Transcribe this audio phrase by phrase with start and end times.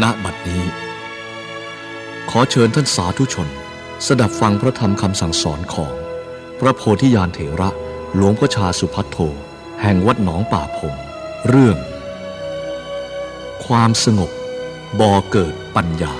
[0.00, 0.64] ณบัดนี้
[2.30, 3.48] ขอเชิญท่านสาธุชน
[4.06, 5.92] สดับฟังพระธรรมคำสั่งสอนของ
[6.60, 7.70] พระโพธิยานเถระ
[8.14, 9.16] หลวงพ่อชาสุพัทโท
[9.82, 10.94] แห่งวัดหนองป่าพง
[11.48, 11.76] เรื่อง
[13.66, 14.30] ความสงบ
[15.00, 16.12] บ่อเกิดปัญญา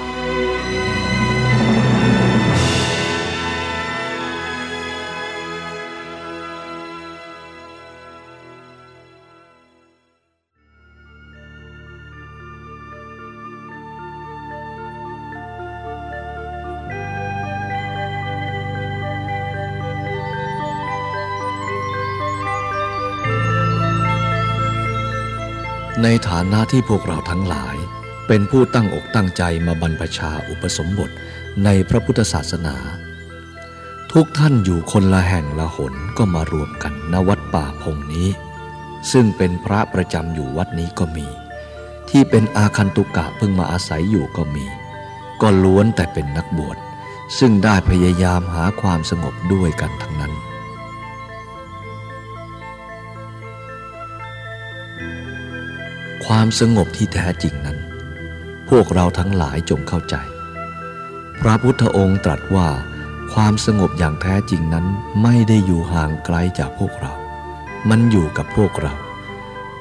[26.28, 27.76] ฐานะที่พวกเราทั้งหลาย
[28.26, 31.10] เป็นผู้ตั้งอกตั้งใจมาบรรพชาอุปสมบท
[31.64, 32.76] ในพระพุทธศาสนา
[34.12, 38.28] ทุกท่านอยู่คนละแห่งละหนก็มารวมกันณวัดป่าพงนี้
[39.12, 41.26] ซึ่งเป็นพระประจำอยู่วัดนี้ก็มี
[42.10, 44.66] ที่เป็นอาคันตุกะเพิ่งมาอาศัยอยู่ก็มี
[45.42, 46.76] ก็ล้วนแต่เป็นนักบวช
[47.38, 50.32] ซึ่งได้พยายามหาความสงบด้วยกันทั้งนั้น
[56.26, 57.78] ความสงบที่แท้จริงนั้น
[58.68, 60.16] พวกเราทั้งหลายจงเข้าใจ
[61.40, 62.68] พระพุทธองค์ตรัสว่า
[63.34, 64.86] ความสงบอย่างแท้จริงนั้น
[65.22, 67.12] ไม่ได้อยู่ห่างไกลจากพวกเรา
[67.90, 68.94] มันอยู่กับพวกเรา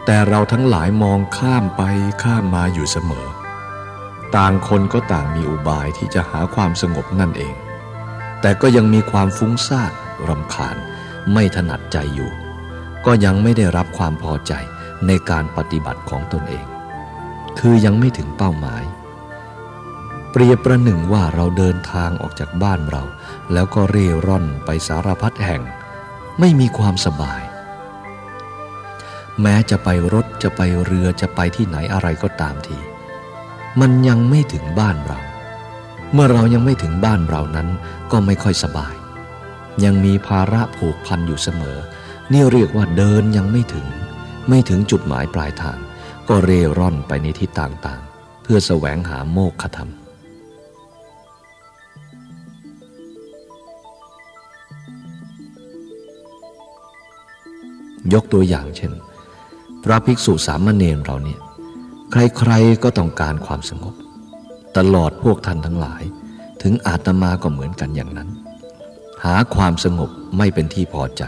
[0.05, 1.81] แต่เราทั้งหลายมองข้ามไป
[2.23, 3.27] ข้ามมาอยู่เสมอ
[4.35, 7.55] ต่างคนก็ต่างมีอุบายที่จะหาความสงบนั่นเอง
[8.41, 9.91] แต่ก็ยังมีความฟุ้งซ่าน
[10.29, 10.75] รำคาญ
[11.33, 12.31] ไม่ถนัดใจอยู่
[13.05, 14.53] ก็ยังไม่ได้รับความพอใจ
[15.07, 16.65] ในการปฏิบัติของตนเอง
[17.59, 18.83] คือยังไม่ถึงเป้าหมาย
[20.31, 23.03] เปรียบประหนึ่งว่าเราเดินทางออกจากบ้านเรา
[23.53, 25.61] แล้วก็เร่ร่อนไปสารพัดแห่ง
[26.39, 27.41] ไม่มีความสบาย
[29.41, 32.77] แม้จะไปรถจะไปเรือจะไปที่ไหนอะไรก็ตามที
[33.79, 35.19] มันยังไม่ถึงบ้านเรา
[36.13, 37.67] เมื่อเรายังไม่ถึงบ้านเรานั้น
[38.11, 38.95] ก็ไม่ค่อยสบาย
[39.83, 41.77] ยังมีภาระผูกพันอยู่เสมอ
[42.31, 43.87] นี่เรียกว่าเดินยังไม่ถึง
[44.47, 45.77] ไม่ถึงจุดหมายปลายทาง
[46.29, 49.89] ก็เร่ร่อนไปในทิศต่างๆ เพื่อแสวงหาโมกขธรรม
[58.13, 58.91] ยกตัวอย่างเช่น
[59.83, 61.39] พระภิกษุสามเณรเราเนี่ย
[62.11, 63.93] ใครๆก็ต้องการความสงบ
[64.77, 66.03] ตลอดพวกท่านทั้งหลาย
[66.61, 68.29] ถึงอาตมาก็เหมือนกันอย่างนั้น
[69.23, 71.23] หาความสงบไม่เป็นที่พอใจ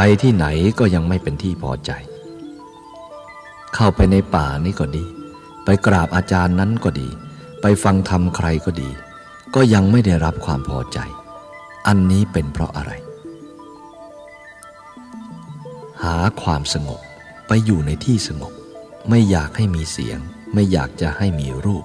[0.00, 0.46] ไปที่ไหน
[0.78, 1.90] ก็ยังไม่เป็นที่พอใจ
[3.74, 5.04] เข้าไปในป่านี่ก็ดี
[5.64, 7.08] ไปกราบอาจารย์นั้นก็ดี
[7.60, 8.90] ไปฟังธรรมใครก็ดี
[9.54, 10.98] ก็ยังไม่ได้รับความพอใจ
[11.86, 12.92] อันนี้เป็นเพราะอะไร
[16.02, 17.00] หาความสงบ
[17.46, 18.52] ไปอยู่ในที่สงบ
[19.08, 20.18] ไม่อยากให้มีเสียง
[20.54, 21.84] ไม่อยากจะให้มีรูป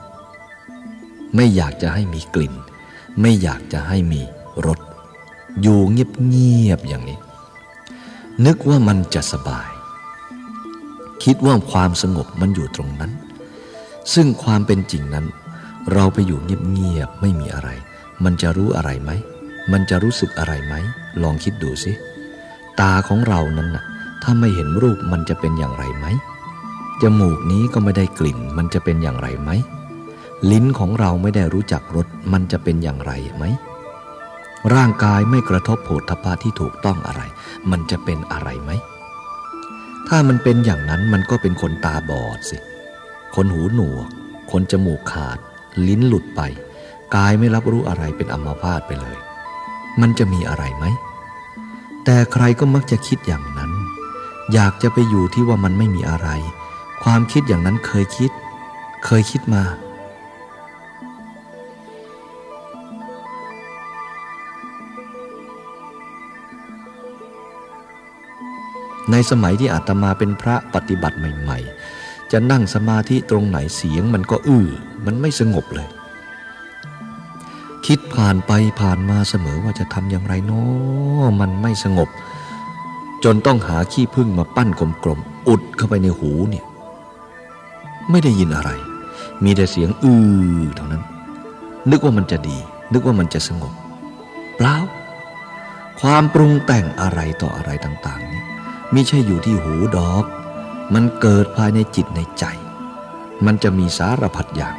[1.35, 2.53] ไม่อยากจะให้มีกลิ่น
[3.21, 4.21] ไม่อยากจะให้มี
[4.65, 4.79] รส
[5.61, 7.19] อยู่เงียบๆอย่างนี้
[8.45, 9.69] นึกว่ามันจะสบาย
[11.23, 13.11] คิดว่าความสงบมันอยู่ตรงนั้น
[14.13, 15.25] ซึ่งความเป็นจริงนั้น
[15.93, 17.69] เราไปอยู่เงียบๆไม่มีอะไร
[18.23, 19.11] มันจะรู้อะไรไหม
[19.71, 20.73] มันจะรู้สึกอะไรไหม
[21.21, 21.91] ลองคิดดูสิ
[22.79, 23.83] ตาของเรานั้นนะ่ะ
[24.23, 26.05] ถ้าไม่เห็นรูปมันจะเป็นอย่างไรไหม
[27.01, 29.49] จมูกนี้ก็ไม่ได้กลิ่น มันจะเป็นอย่างไรไหม
[30.51, 33.43] ลิ้นของเราไม่ได้รู้จักรสมันจะเป็นอย่างไรไหม
[34.75, 37.21] ร่างกายไม่กระทบโผฏฐพะที่ถูกต้องอะไร
[37.71, 38.71] มันจะเป็นอะไรไหม
[40.07, 42.57] ถ้ามันเป็นอย่างนั้นมันก็เป็นคนตาบอดสิ
[43.35, 44.07] คนหูหนวก
[44.51, 45.37] คนจมูกขาด
[45.87, 46.41] ลิ้นหลุดไป
[47.15, 49.17] กายไม่รับรู้อะไรเป็นอัมพาตไปเลย
[50.01, 50.85] มันจะมีอะไรไหม
[52.05, 53.71] แต่ใครก็มักจะคิดอย่างนั้น
[54.53, 56.29] อยากจะไปอยู่ที่ว่ามันไม่มีอะไร
[57.03, 58.31] ความคิดอย่างนั้นเคยคิด
[59.05, 59.63] เคยคิดมา
[69.11, 71.59] ในสมัยที่อาตมาเป็นพระปฏิบัติใหม่
[71.95, 74.67] ๆ จะนั่งสมาธิตรงไหนเสียงมันก็อื้อ
[75.05, 75.87] มันไม่สงบเลย
[77.85, 78.51] คิดผ่านไป
[78.81, 82.09] ผ่านมาเสมอว่าจะทำอย่างไรเนาะมันไม่สงบ
[83.23, 86.65] จนต้องหาขี้พึ่งมาปั้นกลมๆ อุดเข้าไปในหูเนี่ย
[88.09, 88.71] ไม่ได้ยินอะไร
[89.43, 90.19] มีแต่เสียงอื้
[90.61, 91.03] อเท่านั้น
[91.91, 92.57] นึกว่ามันจะดี
[92.93, 93.73] นึกว่ามันจะสงบ
[94.57, 94.75] เปล่า
[96.01, 98.42] ความปรุงแต่งอะไรต่ออะไรต่าง ๆ นี่
[98.95, 100.25] ม่ใช่อยู่ที่หูดอก
[100.93, 102.45] มันเกิดภายในจิตในใจ
[103.45, 104.75] มันจะมีสารพัดอย่าง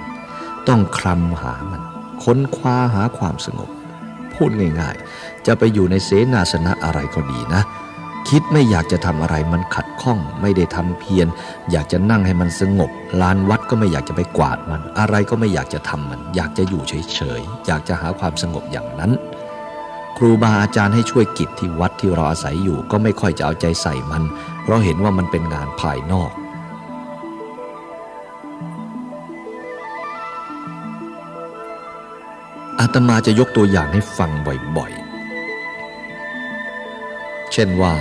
[0.68, 1.82] ต้องคลำหามัน
[2.22, 3.70] ค้นคว้าหาความสงบ
[4.34, 4.50] พูด
[4.80, 7.62] ง่ายๆ จะไปอยู่ในเสนาสนะอะไรก็ดีนะ
[8.28, 11.28] คิดคิดไม่อยากจะทำอะไรมันขัดข้อง ไม่ได้ทำเพียร
[11.70, 12.90] อยากจะนั่งให้มันสงบ
[13.20, 19.10] ลานวัดก็ไม่อยากจะไปกวาดมัน อะไรก็ไม่อยากจะทำมัน อยากจะอยู่เฉยๆ อยากจะหาความสงบอย่างนั้น
[20.18, 24.22] ครูบาอาจารย์ให้ช่วยกิจที่วัดที่เราอาศัยอยู่ก็ไม่ค่อยจะเอาใจใส่มัน
[24.62, 26.32] เพราะเห็นว่ามันเป็นงานภายนอก
[32.80, 34.30] อาตมาจะยกตัวอย่างให้ฟัง
[34.76, 37.94] บ่อยๆ เช่นว่า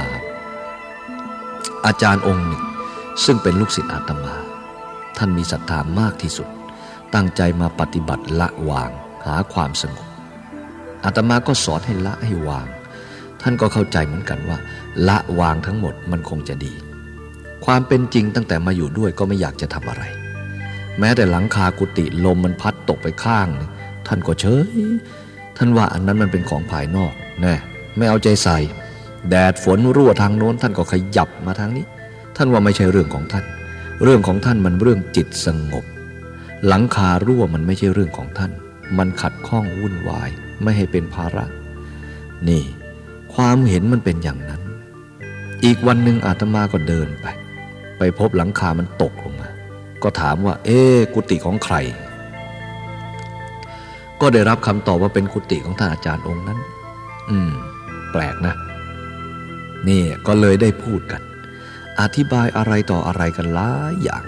[1.86, 2.64] อาจารย์องค์หนึ่ง
[3.26, 4.36] ซึ่งเป็นลูกศิษย์อาตมา
[5.18, 6.48] ท่านมีศรัทธามากที่สุด
[7.14, 8.92] ตั้งใจมาปฏิบัติละวาง
[9.26, 10.13] หาความสงบ
[11.06, 12.68] อาตมาก็สอนให้ละให้วาง
[13.42, 14.58] ท่านก็เข้าใจเหมือนกันว่า
[15.08, 16.74] ละวางทั้งหมดมันคงจะดี
[17.66, 20.04] ความเป็นจริงตั้งแต่มาอยู่ด้วยก็ไม่อยากจะทำอะไร
[21.00, 23.70] แม้แต่หลังคากุฏิลมมันพัดตกไปข้างนึง
[24.08, 24.78] ท่านก็เฉย
[25.58, 27.56] ท่านว่าอันนั้นมันเป็นของภายนอกแน่
[27.98, 28.58] ไม่เอาใจใส่
[29.30, 31.86] แดดฝนรั่วทางโน้นท่านก็ขยับมาทางนี้
[32.38, 33.46] ท่านว่าไม่ใช่เรื่องของท่าน
[34.04, 35.86] เรื่องของท่านมันเรื่องจิตสงบ
[36.68, 38.52] หลังคารั่วมันไม่ใช่เรื่องของท่าน
[38.98, 40.30] มันขัดข้องวุ่นวาย
[40.64, 41.46] ไม่ให้เป็นภาระ
[42.50, 42.64] นี่
[43.34, 44.62] ความเห็นมันเป็นอย่างนั้น
[45.64, 47.28] อีกวันหนึ่งอาตมาก็เดินไป
[47.98, 49.50] ไปพบหลังคามันตกลงมา
[50.04, 50.80] ก็ถามว่า เอ๊
[51.14, 51.76] กุฏิของใคร
[54.22, 56.60] ก็ได้รับคำตอบว่าเป็นกุฏิของท่านอาจารย์องค์นั้น
[57.30, 57.52] อืม
[58.12, 58.56] แปลกนะ
[59.88, 61.22] นี่ก็เลยได้พูดกัน
[62.00, 64.24] อธิบายอะไรต่ออะไรกันหลายอย่าง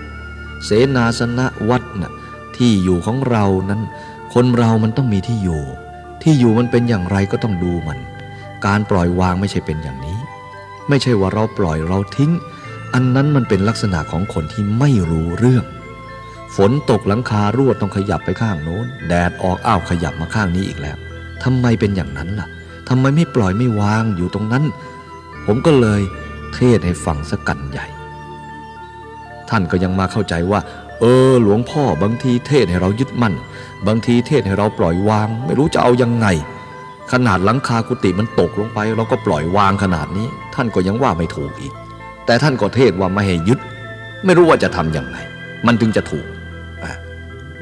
[0.65, 2.13] เสนาสนะวัดนะ่ะ
[2.57, 3.81] ที่อยู่ของเรานั้น
[4.33, 5.63] คนเรามันต้องมีที่อยู่
[6.27, 7.99] ที่อยู่มันเป็นอย่างไรก็ต้องดูมัน
[8.65, 10.19] การปล่อยวางไม่ใช่เป็นอย่างนี้
[10.89, 12.31] ไม่ใช่ว่าเราปล่อยเราทิ้ง
[12.93, 15.65] อันนั้นมันเป็นลักษณะของคนที่ไม่รู้เรื่อง
[16.55, 20.97] ฝนตกหลังคารั่วต้องขยับไปข้างโน้น แดดออกอ้าวขยับมาข้างนี้อีกแล้ว
[21.43, 22.47] ทำไมเป็นอย่างนั้นล่ะ
[22.89, 24.63] ทำไมไม่ปล่อยไม่วางอยู่ตรงนั้น
[25.45, 26.01] ผมก็เลย
[26.55, 27.87] เทศให้ฟังสักกันใหญ่
[29.49, 30.59] ท่านก็ยังมาเข้าใจว่า
[30.99, 33.33] เออหลวงพ่อบางทีเทศให้เรายึดมั่น
[33.87, 36.27] บางทีเทศให้เราปล่อยวาง ไม่รู้จะเอายังไง
[37.11, 41.73] ขนาดหลังคากุฏิมันตกลงไป เราก็ปล่อยวางขนาดนี้ ท่านก็ยังว่าไม่ถูกอีก
[42.25, 43.59] แต่ท่านก็เทศว่าไม่ให้ยึด
[44.25, 45.17] ไม่รู้ว่าจะทำยังไง
[45.65, 46.27] มันจึงจะถูก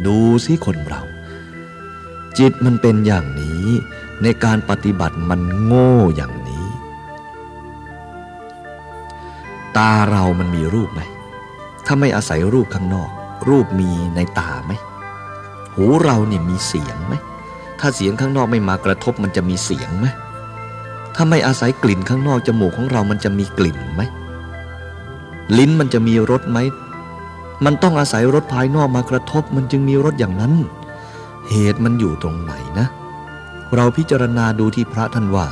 [0.06, 1.01] ดูสิคนเรา
[2.38, 3.66] จิตมันเป็นอย่างนี้
[4.24, 6.68] ในการปฏิบัติมันโง่อย่างนี้
[9.77, 11.01] ตาเรามันมีรูปไหม
[11.86, 13.09] ถ้าไม่อาศัยรูปข้างนอก
[13.50, 14.71] รูปมีในตาไหม
[15.75, 17.14] หูเราเนี่ยมีเสียงไหม
[17.80, 20.08] ถ้าเสียงข้างนอกไม่มากระทบมันจะมีเสียงไหม
[21.16, 24.02] ถ้าไม่อาศัยกลิ่นข้างนอกจมูกของเรามันจะมีกลิ่นไหม
[25.58, 26.60] ลิ้นมันจะมีรสไหม
[27.66, 30.54] มันต้องอาศัยรถภายนอกมากระทบมันจึงมีรถอย่างนั้น
[31.50, 32.88] เหตุมันอยู่ตรงไหนนะ
[33.76, 35.48] เราพิจารณาดูที่พระท่านว่า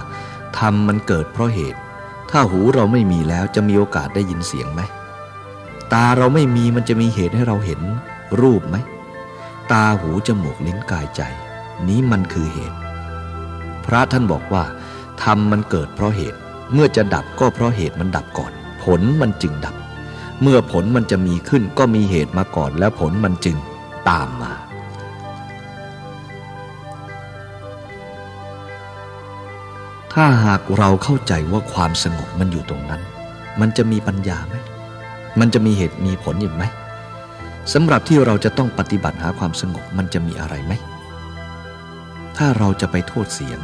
[0.58, 1.80] ธรรมมันเกิดเพราะเหตุ
[2.32, 4.82] ถ้าหูเราไม่มีแล้วจะมีโอกาสได้ยินเสียงไหม
[5.94, 7.82] ตาเราไม่มีมันจะมีเหตุให้เราเห็น
[8.42, 8.76] รูปไหม
[9.72, 11.22] ตาหูจมูกลิ้นกายใจ
[11.88, 12.78] นี้มันคือเหตุ
[13.86, 14.64] พระท่านบอกว่า
[15.24, 16.40] ธรรมมันเกิดเพราะเหตุ
[16.74, 18.52] เมื่อจะดับก็เพราะเหตุมันดับก่อน
[18.84, 19.76] ผลมันจึงดับ
[20.42, 23.58] เมื่อผลมันจะมีขึ้นก็มีเหตุมาก่อน แล้วผลมันจึง
[24.10, 24.54] ตามมา
[30.14, 33.02] ถ้าหากเราเข้าใจว่าความสงบมันอยู่ตรงนั้น
[33.60, 34.56] มันจะมีปัญญาไหม
[35.40, 36.66] มันจะมีเหตุมีผลอยู่ไหม
[37.74, 40.74] สำหรับที่เราจะต้องปฏิบัติหาความสงบมันจะมีอะไรไหม
[42.38, 43.60] ถ้าเราจะไปโทษเสียง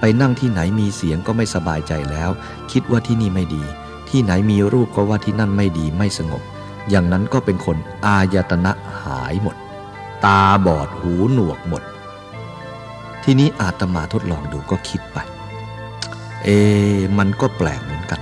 [0.00, 2.30] ไปนั่งที่ไหนมีเสียงก็ไม่สบายใจแล้ว
[2.72, 3.64] คิดว่าที่นี่ไม่ดี
[4.10, 6.42] ที่ไหนมีรูปก็ว่าที่นั่นไม่ดีไม่สงบ
[6.90, 9.56] อย่างนั้นก็เป็นคนอายตนะหายหมด
[10.24, 11.82] ตาบอดหูหนวกหมด
[13.24, 15.18] ทีนี้อาตมาทดลองดูก็คิดไป
[16.44, 16.48] เอ
[17.18, 18.20] มันก็แปลกเหมือนกัน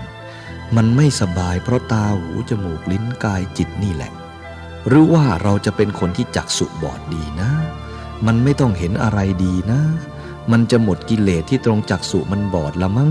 [0.77, 4.13] มันไม่สบายเพราะตาหูจมูกลิ้นกายจิตนี่แหละ
[4.89, 7.51] หรือว่าเราจะเป็นคนที่จักสุบอดดีนะ
[8.27, 9.81] มันไม่ต้องเห็นอะไรดีนะ
[10.53, 13.11] มันจะหมดกิเลสที่ตรงจักสุมันบอดละมั้ง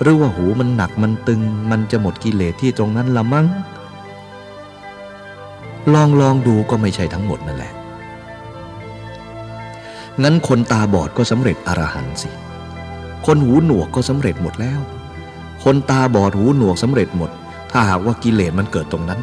[0.00, 3.46] หรือว่าหูมันหนักมันตึง มันจะหมดกิเลสที่ตรงนั้นละมั้ง
[5.92, 7.72] ลองลองดูก็ไม่ใช่ทั้งหมดนั่นแหละ
[10.22, 12.30] งั้นคนตาบอดก็สำเร็จอรหันสิ
[13.26, 14.80] คนหูหนวกก็สำเร็จหมดแล้ว
[15.64, 17.30] คนตาบอดหูหนวกสำเร็จหมด
[17.70, 19.20] ถ้าหากว่ากิเลสมันเกิดตรงนั้น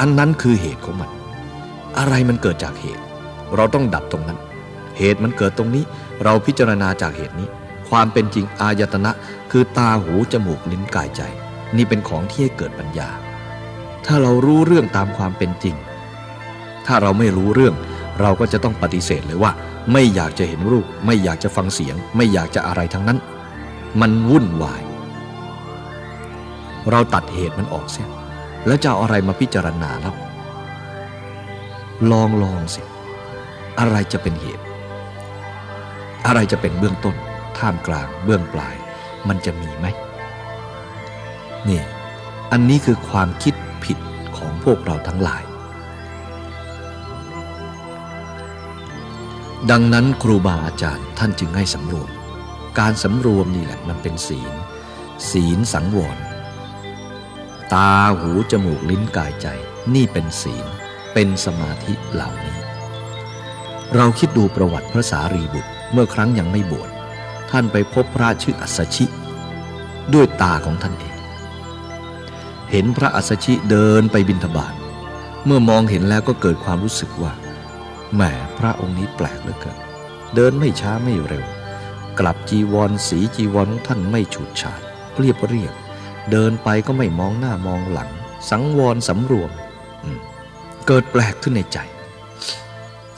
[0.00, 1.10] อันนั้นคือเหตุของมัน
[1.98, 3.02] อะไรมันเกิดจากเหตุ
[3.56, 4.38] เราต้องดับตรงนั้น
[4.98, 5.84] เหตุมันเกิดตรงนี้
[6.24, 7.48] เราพิจารณาจากเหตุนี้
[7.88, 9.10] ความเป็นจริงอายตนะ
[9.50, 11.22] คือตาหูจมูกลิ้นกายใจ
[11.76, 13.10] นี่เป็นของที่ให้เกิดปัญญา
[14.06, 15.76] ถ้าเรารู้เรื่องตามความเป็นจริง
[16.86, 17.74] ถ้าเราไม่รู้เรื่อง
[18.20, 19.52] เราก็จะต้องปฏิเสธเลยว่า
[19.92, 23.18] ไม่อยากจะเห็นรูป ไม่อยากจะฟังเสียง ไม่อยากจะอะไรทั้งนั้น
[24.00, 24.82] มันวุ่นวาย
[26.90, 28.19] เราตัดเหตุมันออกเสีย
[28.66, 30.14] แล้วจะเอาอะไรมาพิจารณาแล้ว
[32.10, 32.82] ลองลองสิ
[33.78, 34.64] อะไรจะเป็นเหตุ
[36.26, 37.16] อะไรจะเป็นเบื้องต้น
[37.58, 38.76] ท่ามกลาง เบื้องปลาย
[39.28, 39.86] มันจะมีไหม
[41.68, 41.82] นี่
[42.52, 43.98] อันนี้คือความคิดผิด
[44.36, 45.42] ของพวกเราทั้งหลาย
[49.70, 52.10] ดังนั้นครูบาอาจารย์ท่านจึงให้สำรวม
[52.78, 54.52] การสำรวมนี่แหละมันเป็นศีล
[55.30, 56.16] ศีลสังวร
[57.74, 59.46] ตาหูจมูกลิ้นกายใจ
[59.94, 60.66] นี่เป็นศีล
[61.14, 62.58] เป็นสมาธิเหล่านี้
[63.94, 66.90] เราคิดดูประวัติพระสารีบุตรเมื่อครั้งยังไม่บวช
[67.50, 69.06] ท่านไปพบพระชื่ออัสชิ
[70.14, 71.16] ด้วยตาของท่านเอง
[72.70, 74.74] เห็นพระอัสชิเดินไปบิณฑบาต
[75.46, 77.32] เมื่อมองเห็นแล้วก็เกิดความรู้สึกว่า
[78.14, 78.22] แหม
[78.58, 79.78] พระองค์นี้แปลกเหลือเกิน
[80.34, 81.46] เดินไม่ช้าไม่เร็ว
[82.18, 84.80] กลับจีวรสีจีวรของท่านไม่ฉูดฉาด
[85.18, 85.74] เรียบเรียบ
[86.30, 88.10] เดินไปก็ไม่มองหน้ามองหลัง
[88.50, 89.50] สังวรสำรวม
[90.86, 91.78] เกิดแปลกขึ้นในใจ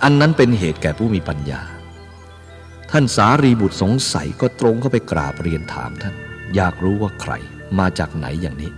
[0.03, 1.63] อันนั้นเป็นเหตุแก่ผู้มีปัญญา
[2.91, 6.15] ท่านสารีบุตรสงสัยก็ตรงเข้าไปกราบเรียนถามท่าน
[6.55, 7.33] อยากรู้ว่าใคร
[7.79, 8.71] มาจากไหนอย่างนี้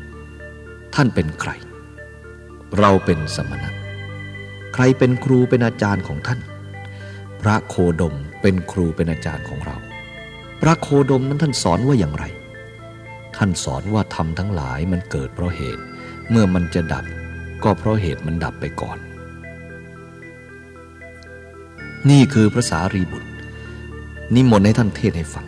[0.94, 1.50] ท่านเป็นใคร
[2.78, 3.70] เราเป็นสมณะ
[4.74, 6.40] ใครเป็นครูเป็นอาจารย์ของท่าน
[7.40, 9.76] พระโคดมเป็นครูเป็นอาจารย์ของเรา
[10.60, 12.24] พระโคดมนั้นท่านสอนว่าอย่างไร
[13.36, 15.82] ท่านสอนว่าธรรมทั้งหลายมันเกิดเพราะเหตุ
[16.30, 17.04] เมื่อมันจะดับ
[17.64, 18.98] ก็เพราะเหตุมันดับไปก่อน
[22.10, 23.28] นี่คือพระสารีบุตร
[24.34, 25.46] นิมนต์ให้ท่านเทศให้ฟัง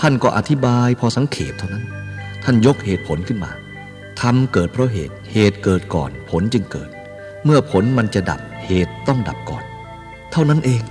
[0.00, 1.84] ท่านก็อธิบายพอสังเขปเท่านั้น
[2.44, 3.50] ท่านยกเหตุผลขึ้นมา
[4.20, 6.88] ทำเกิดเพราะเหตุ เหตุเกิดก่อน ผลจึงเกิด
[7.44, 9.64] เมื่อผลมันจะดับ เหตุต้องดับก่อน
[10.32, 10.82] เท่านั้นเอง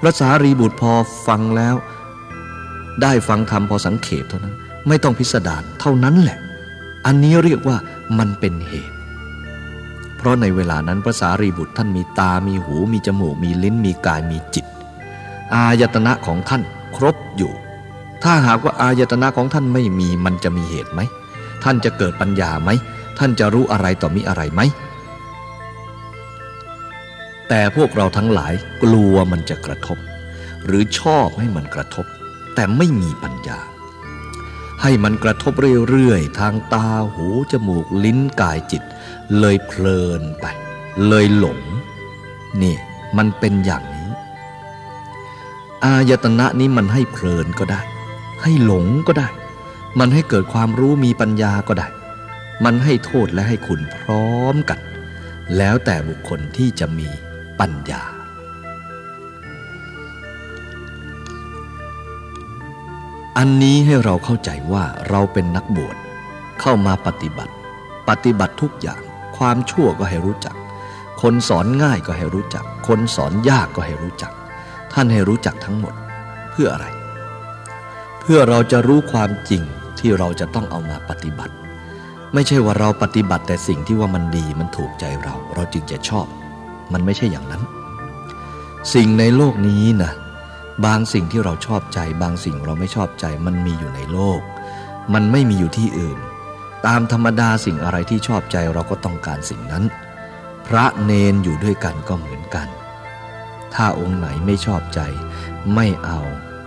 [0.00, 0.92] พระสารีบุตรพอ
[1.26, 1.74] ฟังแล้ว
[3.02, 4.54] ได้ฟังธรรมพอสังเขปเท่านั้น
[4.88, 6.38] ไม่ต้องพิสดารเท่านั้นแหละ
[7.06, 7.76] อันนี้เรียกว่า
[8.18, 8.96] มันเป็นเหตุ
[10.16, 14.66] เพราะในเวลานั้นพระสารีบุตรท่านมีตา มีหู มีจมูก มีลิ้น มีกาย มีจิต
[15.54, 16.62] อายตนะของท่าน
[16.96, 17.52] ครบอยู่
[18.22, 21.00] ถ้าหากว่าอายตนะของท่านไม่มีมันจะมีเหตุไหม
[21.64, 22.70] ท่านจะเกิดปัญญาไหม
[23.18, 24.60] ท่านจะรู้อะไรต่อมีอะไรไหม
[27.48, 29.98] แต่พวกเราทั้งหลายกลัวมันจะกระทบ
[30.64, 32.06] หรือชอบให้มันกระทบ
[32.54, 33.58] แต่ไม่มีปัญญา
[34.82, 35.52] ให้มันกระทบ
[35.90, 38.82] เรื่อยๆ ทางตาหู จมูกลิ้นกายจิต
[39.38, 40.46] เลยเพลินไป
[41.08, 41.60] เลยหลง
[42.62, 42.76] นี่
[43.16, 44.10] มันเป็นอย่างนี้
[45.84, 47.82] อายตนะนี้มันให้เพลินก็ได้
[48.42, 49.28] ให้หลงก็ได้
[49.98, 51.88] มันให้เกิดความรู้มีปัญญาก็ได้
[52.64, 54.80] มันให้โทษและให้คุณพร้อมกัน
[55.56, 57.08] แล้วแต่บุคคลที่จะมี
[57.60, 58.02] ปัญญา
[63.38, 65.96] อันนี้ให้เราเข้าใจว่าเราเป็นนักบวช
[66.60, 67.52] เข้ามาปฏิบัติ
[68.08, 69.00] ปฏิบัติทุกอย่าง
[69.36, 70.56] ความชั่วก็ให้รู้จัก
[71.22, 74.32] คนสอนง่ายก็ให้รู้จัก คนสอนยากก็ให้รู้จัก
[74.92, 75.94] ท่านให้รู้จักทั้งหมด
[76.50, 76.86] เพื่ออะไร
[78.20, 79.62] เพื่อเราจะรู้ความจริง
[79.98, 81.54] ที่เราจะต้องเอามาปฏิบัติ
[82.34, 86.26] ไม่ใช่ว่าเราปฏิบัติแต่สิ่งที่ว่ามันดีมันถูกใจเรา เราจึงจะชอบ
[86.92, 87.62] มันไม่ใช่อย่างนั้น
[88.94, 90.12] สิ่งในโลกนี้นะ
[90.84, 94.40] บางสิ่งที่เราชอบใจ บางสิ่งเราไม่ชอบใจมันมีอยู่ในโลก
[95.14, 96.18] มันไม่มีอยู่ที่อื่น
[96.86, 99.84] ตามธรรมดาสิ่งอะไรที่ชอบใจเราก็ต้องการสิ่งนั้น
[100.66, 102.68] พระเนนอยู่ด้วยกันก็เหมือนกัน
[103.74, 105.00] ถ้าองค์ไหนไม่ชอบใจ
[105.74, 106.20] ไม่เอา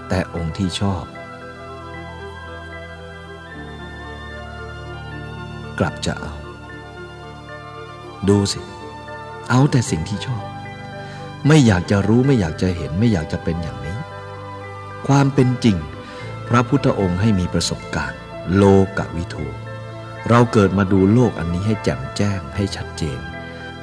[0.09, 1.03] แต่องค์ที่ชอบ
[5.79, 6.35] กลับจะเอา
[8.29, 8.59] ดูสิ
[9.49, 10.43] เอาแต่สิ่งที่ชอบ
[11.47, 13.77] ไม่อยากจะรู้ไม่อยากจะเห็นไม่อยากจะเป็นอย่าง
[15.07, 15.77] ความเป็นจริง
[16.47, 18.19] พระพุทธองค์ให้มีประสบการณ์
[18.57, 18.63] โล
[18.97, 19.45] กวิทู
[20.29, 23.19] เราเกิดมาดูโลกอันนี้ให้แจ่มแจ้งให้ชัดเจน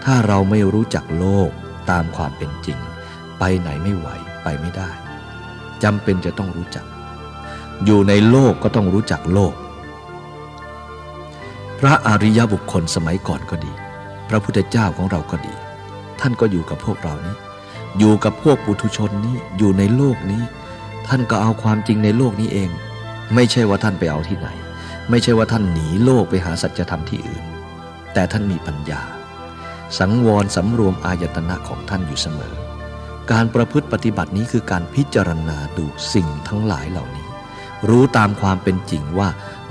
[0.04, 1.50] ถ้าเราไม่รู้จักโลก
[1.90, 2.78] ตามความเป็นจริง
[3.38, 4.08] ไปไหนไม่ไหว
[4.42, 4.90] ไปไม่ได้
[5.82, 6.86] จำเป็นจะต้องรู้จัก
[7.84, 9.54] อยู่ในโลกก็ต้องรู้จักโลก
[11.78, 13.72] พระอริยบุคคลสมัยก่อนก็ดี
[14.28, 15.54] พระพุทธเจ้าของเราก็ดี
[16.20, 17.36] ท่านก็อยู่กับพวกเรานี้
[17.98, 20.42] อยู่กับพวกปุถุชนนี้อยู่ในโลกนี้
[21.08, 22.70] ท่านก็เอาความจริงในโลกนี้เอง
[23.34, 24.48] ไม่ใช่ว่าท่านไปเอาที่ไหน
[25.10, 27.44] ไม่ใช่ว่าท่านหนีโลกไปหาสัจธรรมที่อื่น
[28.14, 29.02] แต่ท่านมีปัญญา
[29.98, 32.54] สังวรสำรวมอายตนะของท่านอยู่เสมอ
[33.30, 37.28] การประพฤติปฏิบัตินี้คือการพิจารณาดูสิ่งทั้งหลายเหล่านี้
[37.88, 39.28] รู้ตามความเป็นจริงว่า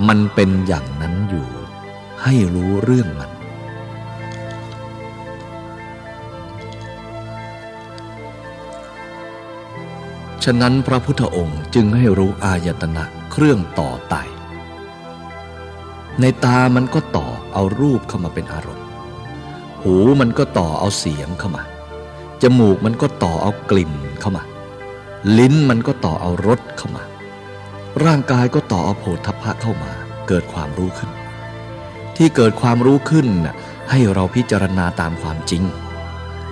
[0.07, 1.47] มันเป็นอย่างนั้นอยู่
[2.23, 3.31] ให้รู้เรื่องมัน
[10.43, 14.15] ฉะนั้นพระพุทธองค์จึงให้รู้อายตนะเครื่องต่อไต
[16.19, 18.87] ในตามันก็ต่อเอารูปเข้ามาเป็นอารมณ์
[19.83, 21.63] หูมันก็ต่อเอาเสียงเข้ามา
[22.41, 24.43] จมูกมันก็ต่อเอากลิ่นเข้ามา
[25.37, 27.03] ลิ้นมันก็ต่อเอารสเข้ามา
[28.03, 29.91] ร่างกายก็ต่อเอาโผฏฐัพพะเข้ามา
[30.27, 31.11] เกิดความรู้ขึ้น
[32.15, 33.55] ที่เกิดความรู้ขึ้นน่ะ
[33.89, 35.63] ให้เราพิจารณาตามความจริง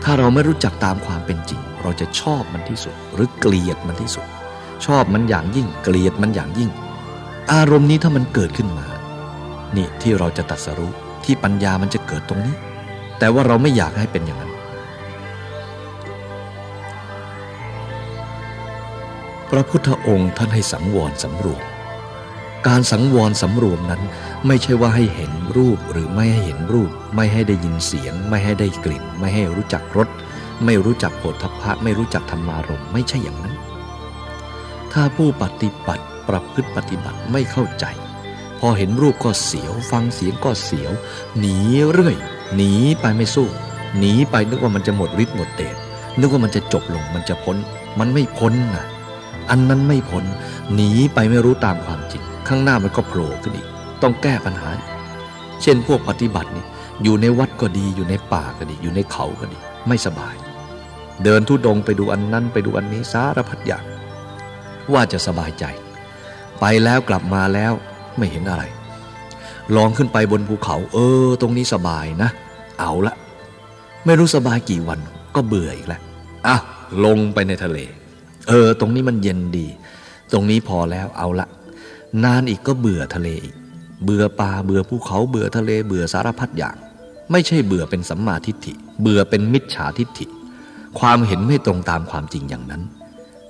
[0.03, 4.25] ถ้าเราไม่รู้จักตามความเป็นจริง เราจะชอบมันที่สุด หรือเกลียดมันที่สุด
[4.85, 6.69] ชอบมันอย่างยิ่งเกลียดมันอย่างยิ่ง
[7.51, 8.87] อารมณ์นี้ถ้ามันเกิดขึ้นมา
[9.75, 10.91] นี่ที่เราจะตัดสรู้
[11.23, 12.55] ที่ปัญญามันจะเกิดตรงนี้
[13.19, 14.53] แต่ว่าเราไม่อยากให้เป็นอย่างนั้น
[19.49, 21.63] พระพุทธองค์ท่านให้สังวรสำรวม
[22.67, 24.01] การสังวรสำรวมนั้น
[24.47, 30.07] ไม่ใช่ว่าให้เห็นรูปหรือไม่ให้เห็นรูป ไม่ให้ได้ยินเสียง ไม่ให้ได้กลิ่น ไม่ให้รู้จักรส
[30.65, 33.55] ไม่รู้จักโผฏฐัพพะไม่รู้จักธรรมารมไม่ใช่อย่างนั้น
[34.93, 37.85] ถ้าผู้ปฏิบัติประพฤติปฏิบัติไม่เข้าใจ
[38.59, 40.91] พอเห็นรูปก็เสียว ฟังเสียงก็เสียว
[41.39, 41.57] หนี
[41.91, 42.15] เรื่อย
[42.55, 43.47] หนีไปไม่สู้
[43.97, 45.75] หนีไปนึกว่ามันจะหมดฤทธิ์หมดเดช
[46.19, 47.57] นึกว่ามันจะจบลงมันจะพ้น
[47.99, 48.85] มันไม่พ้นนะ
[49.49, 50.25] อันนั้นไม่พ้น
[50.73, 53.67] หนีไปไม่รู้ตามความจริงข้างหน้ามันก็โผล่ขึ้นอีก
[54.01, 54.69] ต้องแก้ปัญหา
[55.61, 56.65] เช่นพวกปฏิบัตินี่
[57.03, 60.35] อยู่ในวัดก็ดีอยู่ในป่าก็ดี อยู่ในเขาก็ดี ไม่สบาย
[61.23, 63.83] เดินทุดงไปดูอันนั้นไปดูอันนี้สารพัดอย่าง
[64.93, 65.65] ว่าจะสบายใจ
[66.59, 67.73] ไปแล้วกลับมาแล้ว
[68.17, 68.63] ไม่เห็นอะไร
[69.75, 72.29] ลองขึ้นไปบนภูเขา เออ ตรงนี้สบายนะ
[72.79, 73.15] เอาละ
[74.05, 74.99] ไม่รู้สบายกี่วัน
[75.35, 76.01] ก็เบื่ออีกแล้ว
[76.47, 76.57] อะ
[77.05, 77.77] ลงไปในทะเล
[78.47, 79.67] เออ ตรงนี้มันเย็นดี
[80.31, 81.47] ตรงนี้พอแล้วเอาละ
[82.23, 83.55] นานอีกก็เบื่อทะเลอีก
[84.03, 86.75] เบื่อป่าเบื่อภูเขาเบื่อทะเล เบื่อสารพัดอย่าง
[87.31, 90.25] ไม่ใช่เบื่อเป็นสัมมาทิฏฐิ เบื่อเป็นมิจฉาทิฏฐิ
[90.99, 92.81] ความเห็นไม่ตรงตามความจริงอย่างนั้น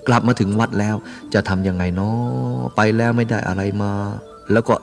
[0.08, 0.96] กลับมาถึงวัดแล้ว
[1.34, 3.94] จะทำยังไงเนาะไปแล้วไม่ได้อะไรมา
[4.52, 4.76] แล้วก็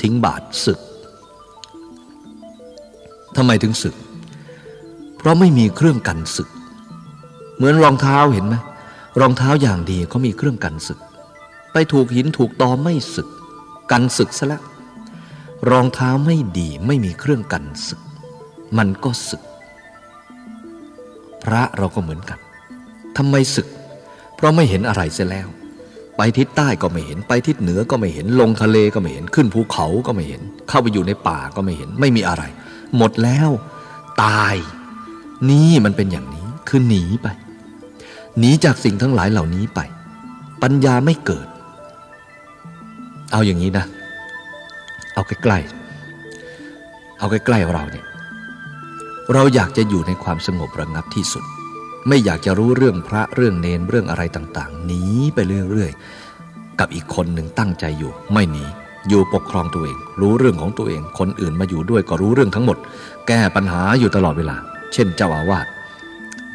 [0.00, 0.80] ทิ้งบาตรศึก
[3.36, 3.94] ทำไมถึงศึก
[5.16, 6.48] เพราะไม่มีเครื่องกันศึก
[7.56, 8.54] เหมือนรองเท้าเห็นไหม
[9.20, 10.98] รองเท้าอย่างดีเขามีเครื่องกันศึก
[11.72, 13.28] ไปถูกหินถูกตอไม่ศึก
[13.90, 14.62] กันศึกซะแล้ว
[15.70, 18.00] รองเท้าไม่ดีไม่มีเครื่องกันศึก
[18.78, 19.42] มันก็ศึก
[21.46, 22.38] พระเราก็เหมือนกัน
[23.16, 23.68] ทำไมศึก
[24.34, 25.48] เพราะไม่เห็นอะไรเสียแล้ว
[26.16, 32.42] ไปทิศใต้ก็ไม่เห็นไปทิศเหนือก็ไม่เห็นลงทะเลก็ไม่เห็นขึ้นภูเขาก็ไม่เห็น เข้าไปอยู่ในป่าก็ไม่เห็น ไม่มีอะไร
[32.96, 33.50] หมดแล้ว
[34.22, 34.54] ตาย
[35.50, 37.28] นี่มันเป็นอย่างนี้คือหนีไป
[38.38, 39.80] หนีจากสิ่งทั้งหลายเหล่านี้ไป
[40.62, 41.46] ปัญญาไม่เกิด
[43.32, 43.86] เอาอย่างนี้นะ
[45.14, 48.05] เอาใกล้ๆเอาใกล้ๆเราเนี่ย
[49.32, 51.44] เราอยากจะอยู่ในความสงบระงับที่สุด
[52.08, 55.02] ไม่อยากจะรู้เรื่องพระเรื่องเนนเรื่องอะไรต่างๆหนี
[55.34, 55.38] ไป
[55.70, 58.64] เรื่อยๆ กับอีกคนหนึ่งตั้งใจอยู่ ไม่หนี
[59.08, 62.78] อยู่ปกครองตัวเอง รู้เรื่องของตัวเอง คนอื่นมาอยู่ด้วยก็รู้เรื่องทั้งหมด
[63.26, 64.56] แก้ปัญหาอยู่ตลอดเวลา
[64.92, 65.66] เช่น เจ้าอาวาส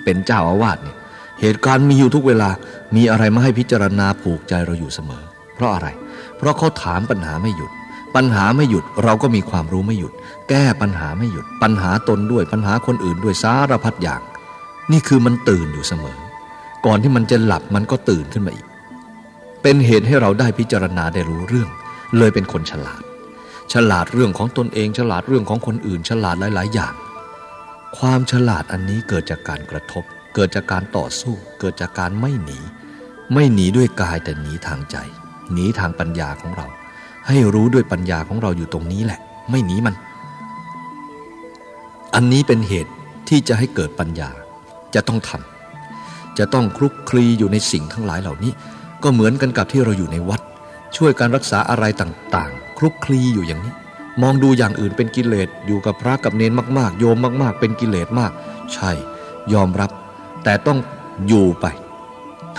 [0.03, 0.97] เป็นเจ้าอาวาสเนี่ย
[1.41, 2.49] เหตุการณ์มีอยู่ทุกเวลา
[2.95, 5.23] มีอะไรมาให้พิจารณาผูกใจเราอยู่เสมอ
[5.55, 5.87] เพราะอะไร
[6.37, 7.71] เพราะเขาถามปัญหาไม่หยุด
[8.15, 10.13] ปัญหาไม่หยุดเราก็มีความรู้ไม่หยุด
[10.49, 14.21] แก้ปัญหาไม่หยุด ปัญหาตนด้วยปัญหาคนอื่นด้วยสารพัดอย่าง
[14.91, 16.19] นี่คือมันตื่นอยู่เสมอ
[16.85, 18.67] ก่อนที่มันจะหลับมันก็ตื่นขึ้นมาอีก
[19.61, 21.69] เป็นเหตุให้เราได้พิจารณาได้รู้เรื่อง
[22.17, 23.01] เลยเป็นคนฉลาด
[23.73, 26.93] ฉลาดเรื่องของตนเองฉลาดเรื่องของคนอื่น ฉลาดหลาย ๆ อย่าง
[27.97, 30.03] ความฉลาดอันนี้เกิดจากการกระทบ
[30.35, 32.59] เกิดจากการต่อสู้ เกิดจากการไม่หนี
[33.33, 34.97] ไม่หนีด้วยกายแต่หนีทางใจ
[35.53, 36.67] หนีทางปัญญาของเรา
[37.27, 39.95] ให้รู้ด้วยปัญญาของเราอยู่ตรงนี้แหละ ไม่หนีมัน
[42.15, 42.91] อันนี้เป็นเหตุ
[43.29, 44.29] ที่จะให้เกิดปัญญา
[44.95, 48.51] จะต้องทำจะต้องคลุกคลีอยู่ในสิ่งทั้งหลายเหล่านี้
[49.03, 50.41] ก็เหมือนกันกับที่เราอยู่ในวัด
[50.97, 53.73] ช่วยการรักษาอะไรต่างๆ คลุกคลีอยู่อย่างนี้
[54.21, 58.31] มองดูอย่างอื่นเป็นกิเลสอยู่กับพระกับเนนมาก ๆ โยมมาก ๆ เป็นกิเลสมาก
[58.73, 58.91] ใช่
[59.53, 59.91] ยอมรับ
[60.43, 60.79] แต่ต้อง
[61.27, 61.65] อยู่ไป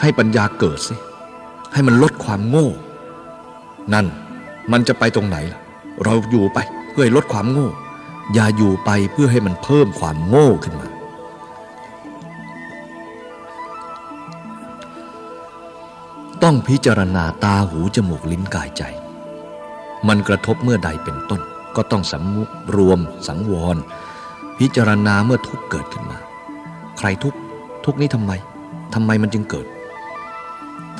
[0.00, 0.94] ให้ปัญญาเกิดสิ
[1.72, 2.68] ให้มันลดความโง่
[3.94, 4.06] นั่น
[4.72, 5.60] มันจะไปตรงไหนล่ะ
[6.04, 6.58] เราอยู่ไป
[6.90, 7.68] เพื่อลดความโง่
[8.34, 10.88] อย่าอยู่ไปเพื่อให้มันเพิ่มความโง่ขึ้นมา
[16.42, 18.82] ต้องพิจารณาตาหูจมูกลิ้นกายใจ
[20.08, 21.40] มันกระทบเมื่อใดเป็นต้น
[21.76, 22.42] ก็ต้องสำมุ
[22.76, 23.76] รวม สังวร
[24.58, 26.18] พิจารณาเมื่อทุกเกิดขึ้นมา
[26.98, 27.34] ใครทุก
[27.84, 28.32] ทุกนี้ทำไม
[28.94, 29.66] ทำไมมันจึงเกิด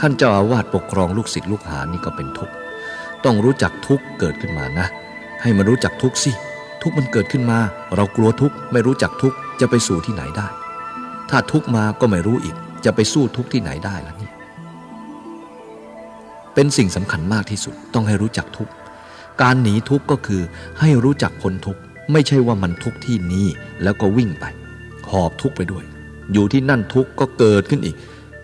[0.01, 2.55] ท่านเจ้าอาวาสปกครองลูกศิษย์ลูกหานี่ก็เป็นทุกข์
[3.25, 4.87] ต้องรู้จักทุกข์เกิดขึ้นมานะ
[5.43, 6.33] ให้มันรู้จักทุกข์สิ
[6.83, 7.59] ทุกข์มันเกิดขึ้นมา
[7.97, 10.49] เรากลัวทุกข์ไม่รู้จักทุกข์จะไปสู่ที่ไหนได้
[11.31, 14.33] ถ้าทุกข์มาก็ไม่รู้อีก จะไปสู้ทุกข์ที่ไหนได้ล่ะเนี่ย
[16.55, 18.73] เป็นสิ่งสำคัญมากที่สุดต้องให้รู้จักทุกข์
[19.43, 20.43] การหนีทุกข์ก็คือ
[20.81, 21.81] ให้รู้จักพ้นทุกข์
[22.13, 23.49] ไม่ใช่ว่ามันทุกข์ที่นี่
[23.83, 24.45] แล้วก็วิ่งไป
[25.11, 25.85] หอบทุกข์ไปด้วย
[26.33, 27.97] อยู่ที่นั่นทุกข์ก็เกิดขึ้นอีก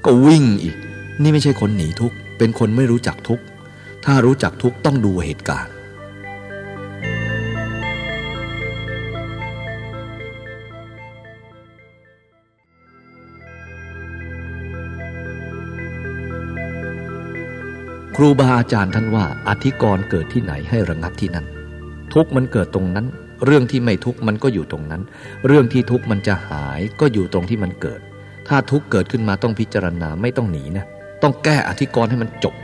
[0.05, 0.77] ก็วิ่งอีก
[1.23, 3.43] นี่ไม่ใช่คนหนีทุกข์เป็นคนไม่รู้จักทุกข์
[4.11, 5.73] ถ้ารู้จักทุกต้องดูเหตุการณ์
[18.17, 21.47] ครูบาอาจารย์ท่านว่าอธิกรณ์เกิดที่ไหนให้ระงับที่นั่น
[22.15, 23.07] ทุกมันเกิดตรงนั้น
[23.45, 25.03] เรื่องที่ไม่ทุกมันก็อยู่ตรงนั้น
[25.47, 28.01] เรื่องที่ทุกมันจะหายก็อยู่ตรงที่มันเกิด
[28.49, 30.85] ถ้าทุกเกิดขึ้นมาต้องพิจารณาไม่ต้องหนีนะ
[31.23, 32.55] ต้องแก้อธิกรณ์ให้มันจบ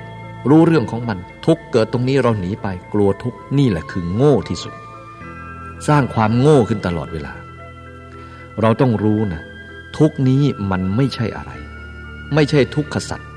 [0.49, 4.75] รู้เรื่องของมัน ทุกเกิดตรงนี้เราหนีไปกลัวทุกนี่แหละคือโง่ที่สุด
[5.89, 7.35] สร้างความโง่ขึ้นตลอดเวลา
[8.61, 9.43] เราต้องรู้นะ
[9.99, 11.53] ทุกนี้มันไม่ใช่อะไร
[12.35, 13.29] ไม่ใช่ทุกขสัตว์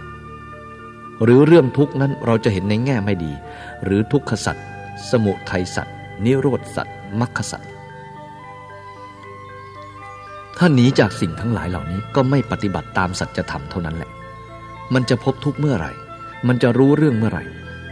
[1.23, 3.33] หรือเรื่องทุกนั้นเราจะเห็นในแง่ไม่ดี
[3.83, 4.65] หรือทุกขสัตว์
[5.11, 7.71] สมุทัยสัตว์นิโรธสัตว์มรรคสัตว์
[10.57, 14.09] ถ้าหนีจากสิ่งทั้งหลายเหล่านี้ก็ไม่ปฏิบัติตามสัจธรรมเท่านั้นแหละ
[14.93, 15.91] มันจะพบทุกเมื่อไหร่
[16.47, 17.43] มันจะรู้เรื่องเมื่อไหร่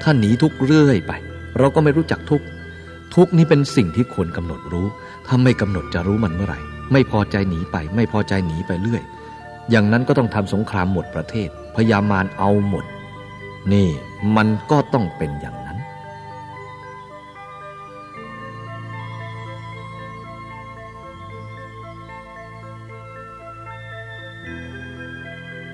[0.02, 1.14] ถ้าหนีทุกเรื่อยไป
[1.58, 2.42] เราก็ไม่รู้จักทุก
[3.16, 4.88] ทุกนี้เป็นสิ่งที่ควรกำหนดรู้
[5.28, 6.60] ถ้าไม่กำหนดจะรู้มันเมื่อไหร่
[6.92, 9.04] ไม่พอใจหนีไป ไม่พอใจหนีไปเรื่อย
[9.70, 12.86] อย่างนั้นก็ต้องทำสงครามหมดประเทศ พยามารเอาหมด
[13.74, 13.88] นี่
[14.36, 15.78] มันก็ต้องเป็นอย่างนั้น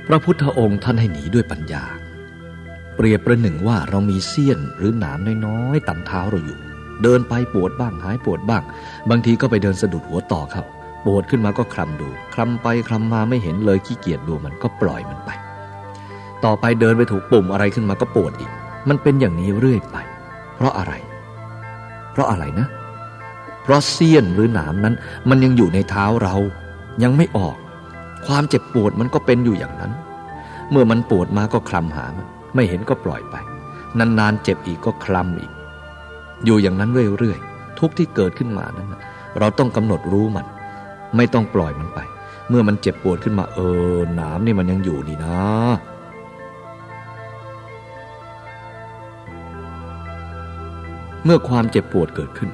[0.07, 1.83] พระพุทธองค์ท่านให้หนีด้วยปัญญา
[3.03, 6.59] เปรียบประหนึ่งว่าเรามีเสี้ยนหรือหนามน้อยๆต่ำเท้าเราอยู่
[7.03, 8.63] เดินไปปวดบ้างหายปวดบ้าง
[9.09, 10.65] บางทีก็ไปเดินสะดุดหัวต่อครับ
[11.05, 15.29] ปวดขึ้นมาก็คลำดูคลำไปคลำมาไม่เห็นเลยขี้เกียจดูมันก็ปล่อยมันไป
[16.45, 18.51] ต่อไปเดินไปถูกปุ่มอะไรขึ้นมาก็ปวดอีก
[18.89, 19.97] มันเป็นอย่างนี้เรื่อยไป
[20.55, 20.93] เพราะอะไร
[22.11, 22.67] เพราะอะไรนะ
[23.63, 24.95] เพราะเสี้ยนหรือหนามนั้น
[25.29, 26.35] มันยังอยู่ในเท้าเรา
[27.03, 27.55] ยังไม่ออก
[28.27, 29.91] ความเจ็บปวดมันก็เป็นอยู่อย่างนั้น
[30.71, 33.35] เมื่อมันปวดมาก็คลำหามัน ไม่เห็นก็ปล่อยไป
[33.99, 35.51] นานๆเจ็บอีกก็คลำอีก
[36.45, 38.89] อยู่อย่างนั้นเรื่อยๆทุกที่เกิดขึ้นมานั้น
[39.39, 40.45] เราต้องกำหนดรู้มัน
[41.15, 41.99] ไม่ต้องปล่อยมันไป
[42.49, 43.59] เมื่อมันเจ็บปวดขึ้นมาเอ
[43.95, 45.39] อหนามนี่มันยังอยู่นี่นะ
[51.25, 52.49] เมื่อความเจ็บปวดเกิดขึ้น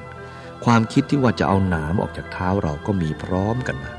[0.64, 3.92] ความคิดที่ว่าจะเอาหนามออกจากเท้าเราก็มีพร้อมกันมา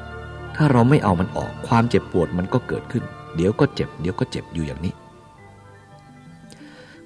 [0.55, 3.03] ถ้าเราไม่เอามันออก ความเจ็บปวดมันก็เกิดขึ้น
[3.35, 4.93] เดี๋ยวก็เจ็บ เดี๋ยวก็เจ็บอยู่อย่างนี้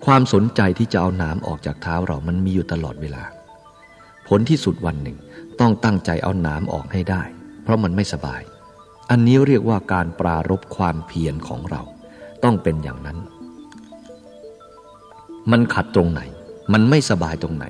[0.05, 3.23] ความสนใจที่จะเอาหนามออกจากเท้าเรามันมีอยู่ตลอดเวลา
[4.27, 5.17] ผลที่สุดวันหนึ่ง
[5.59, 7.23] ต้องตั้งใจเอาหนามออกให้ได้
[7.63, 8.41] เพราะมันไม่สบาย
[9.09, 11.81] อันนี้เรียกว่าการปรารบความเพียรของเรา
[12.43, 13.17] ต้องเป็นอย่างนั้น
[15.51, 16.21] มันขัดตรงไหน
[16.73, 17.65] มันไม่สบายตรงไหน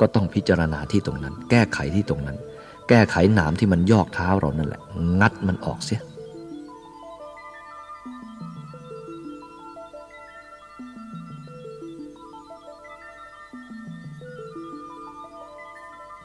[0.00, 2.38] ก็ต้องพิจารณาที่ตรงนั้น แก้ไขที่ตรงนั้น
[2.88, 4.80] แก้ไขหนามที่มันยอกเท้าเรานั่นแหละ
[5.20, 6.00] งัดมันออกเสีย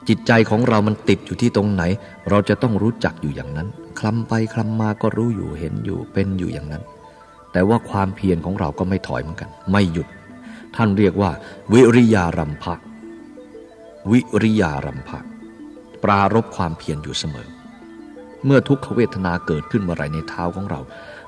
[0.10, 1.84] จิตใจของเรามันติดอยู่ที่ตรงไหน
[2.30, 3.68] เราจะต้องรู้จักอยู่อย่างนั้น
[4.00, 6.84] คลำไปคลำมาก็รู้อยู่เห็นอยู่เป็นอยู่อย่างนั้น
[7.52, 10.08] แต่ว่าความเพียรของเราก็ไม่ถอยเหมือนกัน ไม่หยุด
[10.76, 11.32] ท่านเรียกว่า
[11.74, 12.76] วิริยารัมภะ
[14.12, 15.20] วิริยารัมภะ
[16.04, 17.48] ปรารบความเพียรอยู่เสมอ
[18.46, 20.80] เมื่อทุกขเวทนาเกิดขึ้นเมื่อไรในเท้าของเรา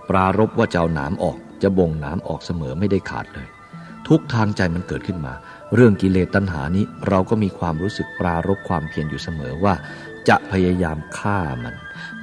[0.09, 3.47] ปรารบว่าจะเอาหนามออก จะบ่งหนามออกเสมอไม่ได้ขาดเลย
[4.07, 5.33] ทุกทางใจมันเกิดขึ้นมา
[5.75, 9.73] เรื่องกิเลสตัณหานี้เราก็มีความรู้สึกปรารบความเพียรอยู่เสมอว่า
[10.27, 11.75] จะพยายามฆ่ามัน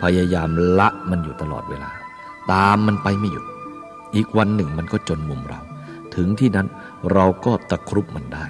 [0.03, 1.91] พยายามละมันอยู่ตลอดเวลา
[2.53, 3.45] ตามมันไปไม่หยุด
[4.15, 5.61] อีกวันหนึ่งมันก็จนมุมเรา
[6.15, 6.67] ถึงที่นั้น
[7.13, 8.47] เราก็ตะครุบมันได้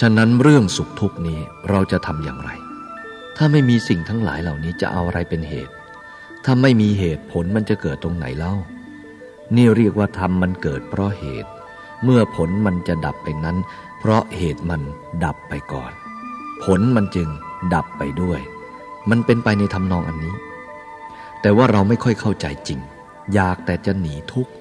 [0.00, 1.38] ฉะนั้นเรื่องสุขทุกนี้
[1.70, 2.50] เราจะทำอย่างไร
[3.36, 5.74] ถ้าไม่มีสิ่งทั้งหลายเหล่านี้จะเอาอะไรเป็นเหตุ
[6.44, 8.54] ถ้าไม่มีเหตุผลมันจะเกิดตรงไหนเล่า
[9.56, 11.50] นี่เรียกว่าธรรมมันเกิดเพราะเหตุ
[12.04, 13.56] เมื่อผลมันจะดับไปนั้น
[13.98, 14.82] เพราะเหตุมัน
[15.24, 15.92] ดับไปก่อน
[16.64, 17.28] ผลมันจึง
[17.74, 18.40] ดับไปด้วย
[19.10, 20.34] มันเป็นไปในทำนองอันนี้
[21.40, 22.80] แต่ว่าเราไม่ค่อยเข้าใจจริง
[23.34, 24.52] อยากแต่จะหนีทุกข์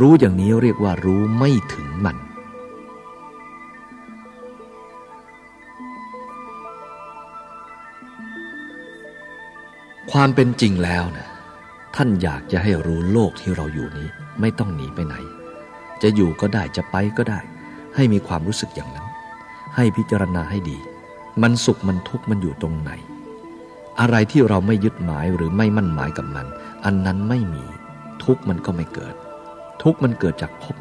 [0.00, 2.16] รู้อย่างนี้เรียกว่ารู้ไม่ถึงมัน
[10.10, 11.28] ความเป็นจริงแล้วนะ
[11.96, 14.08] ท่านอยากจะให้รู้โลกที่เราอยู่นี้
[14.40, 15.14] ไม่ต้องหนีไปไหน
[16.02, 17.40] จะอยู่ก็ได้จะไปก็ได้
[17.94, 19.06] ให้มีความรู้สึกอย่างนั้น
[19.76, 20.78] ให้พิจารณาให้ดี
[21.42, 22.90] มันสุขมันทุกข์มันอยู่ตรงไหน
[24.00, 26.46] อะไรที่เราไม่ยึดหมายหรือไม่มั่นหมายกับมัน
[26.84, 27.64] อันนั้นไม่มี
[28.24, 29.14] ทุกข์มันก็ไม่เกิด
[29.82, 30.76] ทุกข์มันเกิดจากภพ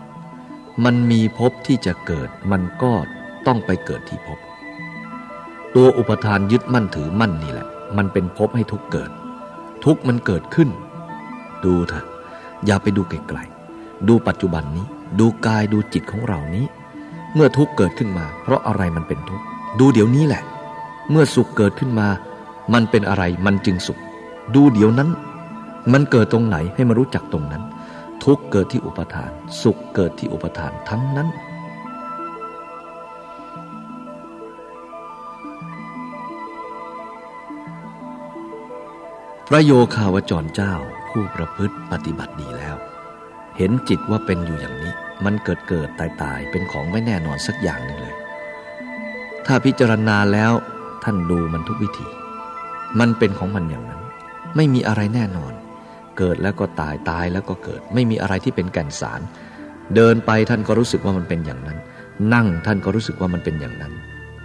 [0.86, 2.93] มันมีภพที่จะเกิด มันก็
[3.47, 4.39] ต้องไปเกิดที่ภพ
[5.76, 9.12] ตัวอุปทานยึดมั่นถือมั่นนี่แหละ มันเป็นภพให้ทุกเกิด
[9.86, 10.69] ทุกมันเกิดขึ้น
[11.65, 12.06] ดูเถอะ
[12.65, 14.86] อย่าไปดูไกลๆดูปัจจุบันนี้
[15.19, 16.65] ดูกายดูจิตของเรานี้
[17.34, 19.41] เมื่อทุกเกิดขึ้นมา เพราะอะไรมันเป็นทุก
[19.80, 20.43] ดูเดี๋ยวนี้แหละ
[21.10, 22.08] เมื่อสุขเกิดขึ้นมา
[22.73, 23.99] มันเป็นอะไรมันจึงสุข
[24.56, 25.10] ดูเดี๋ยวนั้น
[25.93, 27.63] มันเกิดตรงไหนให้มารู้จักตรงนั้น
[28.23, 31.28] ทุกเกิดที่อุปทาน สุขเกิดที่อุปทานทั้งนั้น
[39.47, 40.73] พระโยคาวจรเจ้า
[41.13, 42.76] ผู้ประพฤติปฏิบัติดีแล้ว
[43.58, 44.93] เห็นจิตว่าเป็นอยู่อย่างนี้
[45.26, 48.15] มันเกิดเกิดตายตายเป็นของไม่แน่นอนสักอย่างหนึ่งเลย
[49.45, 50.54] ถ้าพิจารณาแล้ว
[51.04, 52.08] ท่านดูมันทุกวิธี
[52.99, 54.02] มันเป็นของมันอย่างนั้น
[54.56, 55.54] ไม่มีอะไรแน่นอน
[56.17, 59.21] เกิดแล้วก็ตายตายแล้วก็เกิด ไม่มีอะไรที่เป็นแก่นสาร
[59.95, 61.78] เดินไปท่านก็รู้สึกว่ามันเป็นอย่างนั้น
[62.34, 63.93] นั่งท่านก็รู้สึกว่ามันเป็นอย่างนั้น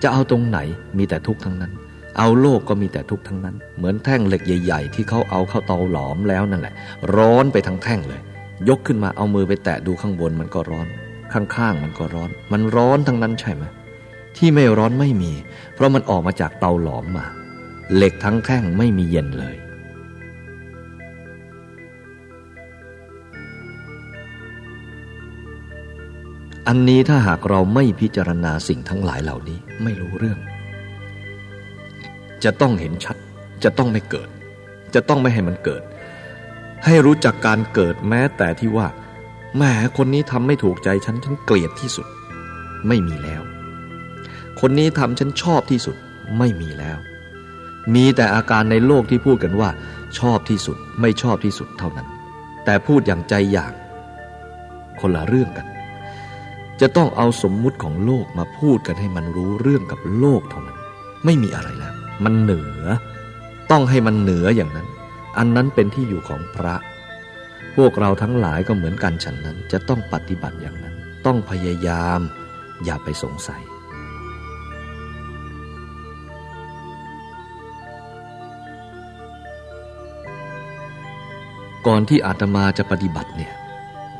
[0.02, 0.58] จะเอาตรงไหน
[0.98, 1.72] มีแต่ทุกข์ทั้งนั้น
[2.16, 6.74] เอาโลกก็มีแต่ทุกข์ทั้งนั้น เหมือนแท่งเหล็กใหญ่ ๆ ที่เขาเอาเข้าเตาหลอมแล้วนั่นแหละ
[7.16, 8.20] ร้อนไปทั้งแท่งเลย
[8.68, 10.88] ยกขึ้นมาเอามือไปแตะดูข้างบนมันก็ร้อน
[11.32, 13.64] ข้างๆมันก็ร้อน มันร้อนทั้งนั้นใช่ไหม
[14.36, 15.32] ที่ไม่ร้อนไม่มี
[15.74, 17.26] เพราะมันออกมาจากเตาหลอมมา
[17.94, 19.56] เหล็กทั้งแท่งไม่มีเย็นเลย
[26.68, 30.38] อันนี้ถ้าหากเราไม่พิจารณาสิ่งทั้งหลายเหล่านี้ไม่รู้เรื่อง
[32.44, 33.16] จะต้องเห็นชัด
[33.64, 34.28] จะต้องไม่เกิด
[34.94, 35.82] จะต้องไม่ให้มันเกิด
[36.84, 38.86] ให้รู้จักการเกิดแม้แต่ที่ว่า
[39.56, 39.62] แหม
[39.96, 42.06] คนนี้ทำไม่ถูกใจฉันฉันเกลียดที่สุด
[42.88, 43.42] ไม่มีแล้ว
[44.60, 45.96] คนนี้ทำฉันชอบที่สุด
[46.38, 46.98] ไม่มีแล้ว
[47.94, 49.70] มีแต่อาการในโลกที่พูดกันว่า
[50.18, 52.08] ชอบที่สุดไม่ชอบที่สุดเท่านั้น
[52.64, 53.72] แต่พูดอย่างใจอย่าง
[55.00, 55.66] คนละเรื่องกัน
[56.80, 60.78] จะต้องเอาสมมุติของโลกมาพูดกันให้มันรู้เรื่องกับโลกเท่านั้น
[61.24, 62.82] ไม่มีอะไรแล้ว มันเหนือ
[63.70, 64.88] ต้องให้มันเหนืออย่างนั้น
[65.38, 66.74] อันนั้นเป็นที่อยู่ของพระ
[67.76, 70.94] พวกเราทั้งหลายก็เหมือนกันฉันนั้น จะต้องปฏิบัติอย่างนั้น
[71.26, 72.20] ต้องพยายาม
[72.84, 73.62] อย่าไปสงสัย
[81.86, 83.52] ก่อนที่อาตมาจะปฏิบัติเนี่ย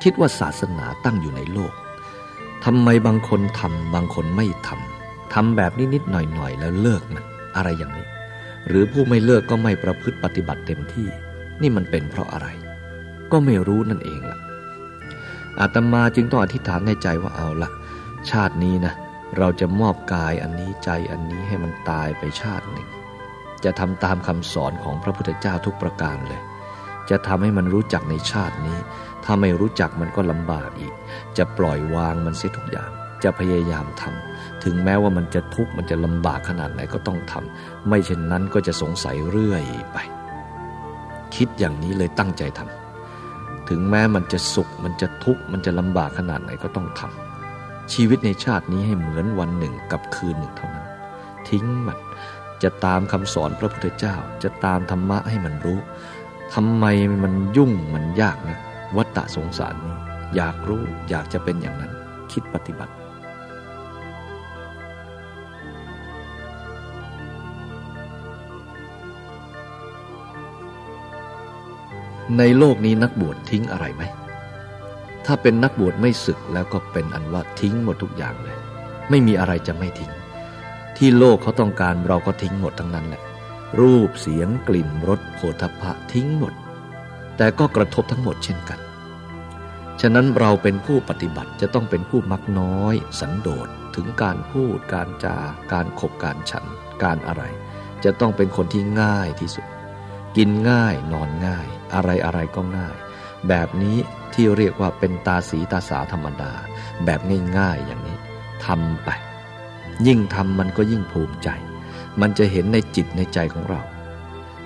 [0.02, 1.74] คิดว่าศาสนาตั้งอยู่ในโลก
[2.64, 7.24] ทำไมบางคนทำบางคนไม่ทำทำแบบนิดๆหน่อยๆ แล้วเลิกนะ
[7.58, 8.06] อะไรอย่างนี้
[8.68, 11.08] หรือผู้ไม่เลิกก็ไม่ประพฤติปฏิบัติเต็มที่
[11.62, 12.48] นี่มันเป็นเพราะอะไร
[13.32, 14.38] ก็ไม่รู้นั่นเองล่ะ
[15.60, 17.70] อาตมาจึงต้องอธิษฐานในใจว่าเอาละ
[18.30, 18.94] ชาตินี้นะ
[19.38, 22.88] เราจะมอบกายอันนี้ใจอันนี้ให้มันตายไปชาติหนึ่ง
[23.64, 26.42] จะทำตามคำสอนของพระพุทธเจ้าทุกประการเลย
[27.10, 28.78] จะทำให้มันรู้จักในชาตินี้
[29.24, 30.94] ถ้าไม่รู้จักมันก็ลำบากอีก
[31.36, 32.90] จะปล่อยวางมันเสียทุกอย่าง
[33.22, 34.27] จะพยายามทำ
[34.70, 39.98] ถึงแม้ว่ามันจะทุกข์มันจะลำบากขนาดไหนก็ต้องทำไม่เช่นนั้นก็จะสงสัยเรื่อยไป
[41.34, 50.86] คิดอย่างนี้เลยตั้งใจทำถึงแม้มันจะสุขมันจะทุกข์มันจะลำบากขนาดไหนก็ต้องทำชีวิตในชาตินี้ให้เหมือนวันหนึ่งกับคืนหนึ่งเท่านั้น
[51.48, 51.98] ทิ้งมัน
[52.62, 55.78] จะตามคำสอนพระพุทธเจ้า จะตามธรรมะให้มันรู้
[56.54, 56.84] ทำไม
[57.22, 58.58] มันยุ่งมันยากนะ
[58.96, 59.94] วัฏฏะสงสารนี้
[60.36, 61.92] อยากรู้อยากจะเป็นอย่างนั้น
[62.32, 62.94] คิดปฏิบัติ
[72.36, 74.02] ในโลกนี้นักบวชทิ้งอะไรไหม
[75.26, 78.58] ถ้าเป็นนักบวชไม่ศึกแล้วก็เป็นอันว่าทิ้งหมดทุกอย่างเลย
[79.10, 80.12] ไม่มีอะไรจะไม่ทิ้ง
[80.96, 83.22] ที่โลกเขาต้องการเราก็ทิ้งหมดทั้งนั้นแหละ
[83.80, 86.54] รูปเสียงกลิ่นรสโผฏฐะทิ้งหมด
[87.36, 88.80] แต่ก็กระทบทั้งหมดเช่นกัน
[90.00, 95.36] ฉะนั้นเราเป็นผู้ปฏิบัติจะต้องเป็นผู้มักน้อย สันโดษถึงการพูด การจา
[95.72, 96.64] การขบการฉัน
[97.02, 97.42] การอะไร
[98.04, 99.66] จะต้องเป็นคนที่ง่ายที่สุด
[100.40, 102.96] กินง่ายนอนง่าย อะไรอะไรก็ง่าย
[103.48, 103.96] แบบนี้
[104.34, 106.52] ที่เรียกว่าเป็นตาสีตาสาธรรมดา
[107.04, 107.20] แบบ
[107.58, 108.18] ง่ายๆอย่างนี้
[108.64, 109.08] ทำไป
[110.06, 111.48] ยิ่งทำมันก็ยิ่งภูมิใจ
[112.20, 113.82] มันจะเห็นในจิตในใจของเรา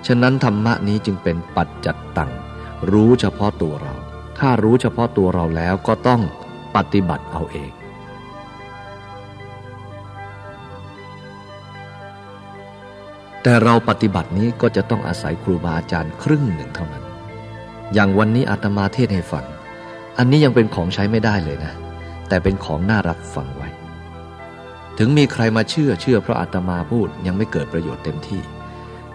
[0.06, 2.32] ฉะนั้นธรรมะนี้จึงเป็นปัจจัดตัง
[2.90, 3.94] รู้เฉพาะตัวเรา
[4.38, 6.22] ถ้ารู้เฉพาะตัวเราแล้วก็ต้อง
[6.76, 7.72] ปฏิบัติเอาเอง
[13.42, 17.04] แต่เราปฏิบัตินี้ก็จะต้องอาศัยครูบาอาจารย์ครึ่งหนึ่งเท่านั้น
[17.94, 19.44] อย่างวันนี้อาตมาเทศให้ฟัง
[20.18, 21.72] อันนี้ยังเป็นของใช้ไม่ได้เลยนะ
[22.28, 23.68] แต่เป็นของน่ารับฟังไว้
[24.98, 28.40] ถึงมีใครมาเชื่อเชื่อเพราะอาตมาพูดยังไม่เกิดประโยชน์เต็มที่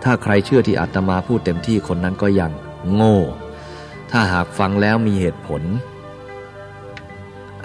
[0.03, 2.51] ถ้าใครเชื่อที่อาตมาพูดเต็มที่คนนั้นก็ยัง
[2.93, 3.19] โง่
[4.11, 5.61] ถ้าหากฟังแล้วมีเหตุผล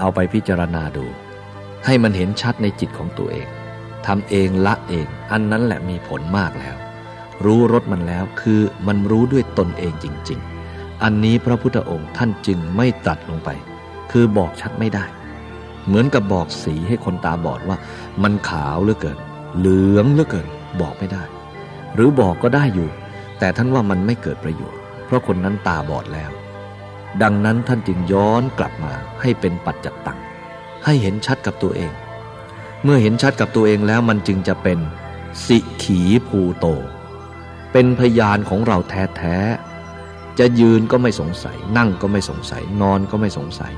[0.00, 1.06] เอาไปพิจารณาดู
[1.86, 3.48] ให้มันเห็นชัดในจิตของตัวเอง
[4.06, 6.76] ทำเองละเอง อันนั้นแหละมีผลมากแล้ว
[7.44, 13.50] รู้รสมันแล้วคือมันรู้ด้วยตนเองจริง ๆ อันนี้พระพุทธองค์ท่านจึงไม่ตัดลงไป
[14.10, 15.04] คือบอกชัดไม่ได้
[15.86, 17.76] เหมือนกับบอกสีให้คนตาบอดว่า
[18.22, 19.18] มันขาวเหลือเกิน
[19.58, 20.48] เหลืองเหลือเกิน
[20.80, 21.22] บอกไม่ได้
[21.94, 22.88] หรือบอกก็ได้อยู่
[23.38, 26.30] แต่ท่านว่ามันไม่เกิดประโยชน์ เพราะคนนั้นตาบอดแล้ว
[27.22, 30.18] ดังนั้นท่านจึงย้อนกลับมาให้เป็นปัจจัตตัง
[30.84, 31.92] ให้เห็นชัดกับตัวเอง
[32.84, 34.78] เมื่อเห็นชัดกับตัวเองแล้วมันจึงจะเป็น
[35.46, 36.66] สิขีภูโต
[37.72, 43.72] เป็นพยานของเราแท้ๆ จะยืนก็ไม่สงสัย นั่งก็ไม่สงสัย นอนก็ไม่สงสัย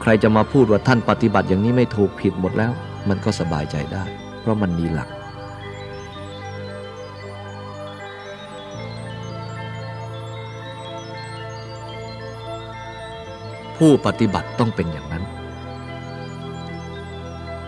[0.00, 2.72] ใครจะมาพูดว่าท่านปฏิบัติอย่างนี้ไม่ถูกผิดหมดแล้ว
[3.08, 4.04] มันก็สบายใจได้
[4.40, 5.08] เพราะมันมีหลัก
[13.76, 15.24] ผู้ปฏิบัติต้องเป็นอย่างนั้น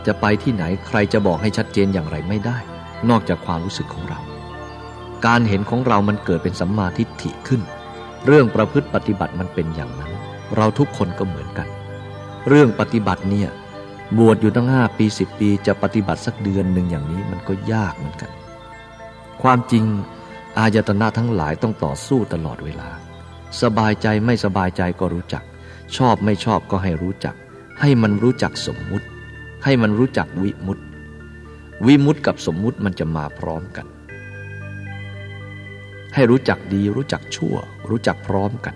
[0.06, 2.58] จะไปที่ไหนใครจะบอกให้ชัดเจนอย่างไรไม่ได้
[3.10, 4.20] นอกจากความรู้สึกของเรา
[5.26, 7.62] การเห็นของเรามันเกิดเป็นสัมมาทิฏฐิขึ้น
[8.26, 10.12] เรื่องประพฤติปฏิบัติมันเป็นอย่างนั้น
[10.56, 11.68] เราทุกคนก็เหมือนกัน
[12.48, 13.48] เรื่องปฏิบัติเนี่ย
[14.18, 18.30] บวชอยู่ตั้งห้าปีสิบปีจะปฏิบัติสักเดือนหนึ่งอย่างนี้มันก็ยากเหมือนกัน
[19.42, 19.84] ความจริง
[20.58, 22.88] อายตนะทั้งหลายต้องต่อสู้ตลอดเวลา
[23.62, 25.42] สบายใจไม่สบายใจก็รู้จัก
[25.96, 27.34] ชอบไม่ชอบก็ให้รู้จัก
[27.80, 29.06] ให้มันรู้จักสมมุติ
[29.64, 30.85] ให้มันรู้จักวิมุตติ
[31.87, 33.87] วิมุตติกับสมมุติมันจะมาพร้อมกัน
[36.14, 37.55] ให้รู้จักดีรู้จักชั่ว
[37.90, 38.75] รู้จักพร้อมกัน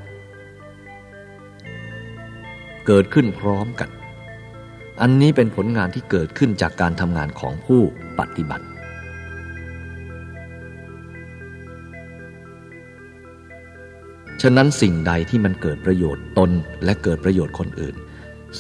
[2.87, 3.91] เกิดขึ้นพร้อมกัน
[5.01, 7.83] อันนี้เป็นผลงานที่เกิดขึ้นจากการทำงานของผู้
[8.19, 8.67] ปฏิบัติ
[14.43, 16.51] ฉะนั้นสิ่งใดที่มันเกิดประโยชน์ตน
[16.85, 17.97] และเกิดประโยชน์คนอื่น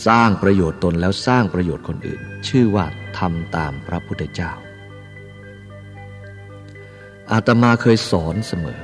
[0.07, 2.87] สร้างประโยชน์ตนแล้วสร้างประโยชน์คนอื่น ชื่อว่า
[3.19, 4.53] ทำตามพระพุทธเจ้า
[7.33, 8.81] อาตมาเคยสอนเสมอ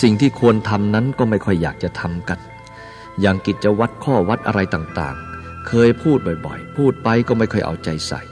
[0.00, 2.38] สิ่งที่ควรทำนั้นก็ไม่ค่อยอยากจะทำกัน
[3.20, 8.22] อย่างกิจวัตรข้อวัดอะไรต่างๆ เคยพูดบ่อยๆ พูดไปก็ไม่ค่อยเอาใจใส่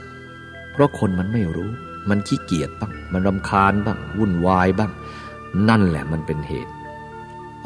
[0.71, 1.71] เพราะคนมันไม่รู้
[2.09, 4.91] มันขี้เกียจบ้าง มันรำคาญบ้าง วุ่นวายบ้าง
[5.69, 6.73] นั่นแหละมันเป็นเหตุ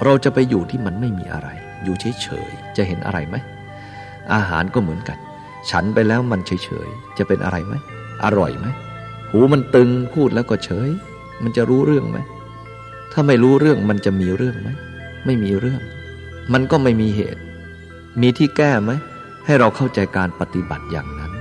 [0.04, 1.50] เราจะไปอยู่ที่มันไม่มีอะไร
[1.84, 3.36] อยู่เฉยๆ จะเห็นอะไรไหม
[4.34, 5.18] อาหารก็เหมือนกัน
[5.70, 7.74] ฉันไปแล้วมันเฉยๆ จะเป็นอะไรไหม
[8.24, 8.68] อร่อยไหม
[9.32, 10.90] หูมันตึงพูดแล้วก็เฉย
[11.44, 12.18] มันจะรู้เรื่องไหม
[13.12, 14.70] ถ้าไม่รู้เรื่องมันจะมีเรื่องไหม
[15.26, 15.82] ไม่มีเรื่อง
[16.54, 17.42] มันก็ไม่มีเหตุ
[18.22, 18.92] มีที่แก้ไหม
[19.46, 21.32] ให้เราเข้าใจการปฏิบัติอย่างนั้น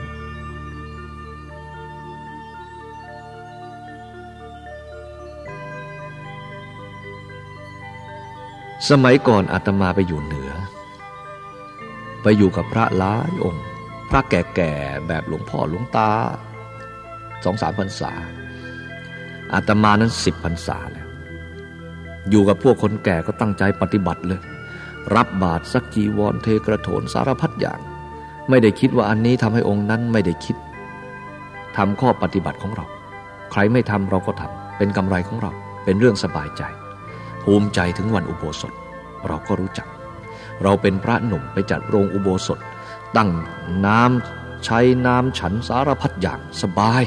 [8.91, 10.51] สมัยก่อนอาตมาไปอยู่เหนือ
[12.23, 13.65] ไปอยู่กับพระหลายองค์
[14.11, 16.11] พระแก่ๆแบบหลวงพ่อหลวงตา
[17.45, 18.13] สองสามพรรษา
[19.53, 21.09] อาตมานั้นสิบพรรษาแล้ว
[22.31, 24.41] อยู่กับพวกคนแก่ก็ตั้งใจปฏิบัติเลย
[25.15, 27.81] รับบาตรสักจีวรเทกระโถนสารพัดอย่าง
[28.49, 30.57] ไม่ได้คิดว่าอันนี้ทำให้องค์นั้นไม่ได้คิด
[31.77, 32.87] ทำข้อปฏิบัติของเรา
[33.53, 35.51] ใครไม่ทำเราก็ทำเป็นกำไรของเรา
[35.85, 36.63] เป็นเรื่องสบายใจ
[37.45, 38.73] ภูมิใจถึงวันอุโบสถ
[39.29, 39.89] เราก็รู้จัก
[40.63, 42.59] เราเป็นพระหนุ่มไปจัดโรงอุโบสถ
[43.17, 43.31] ตั้ง
[43.87, 47.03] น้ำใช้น้ำฉันสารพัดอย่างสบาย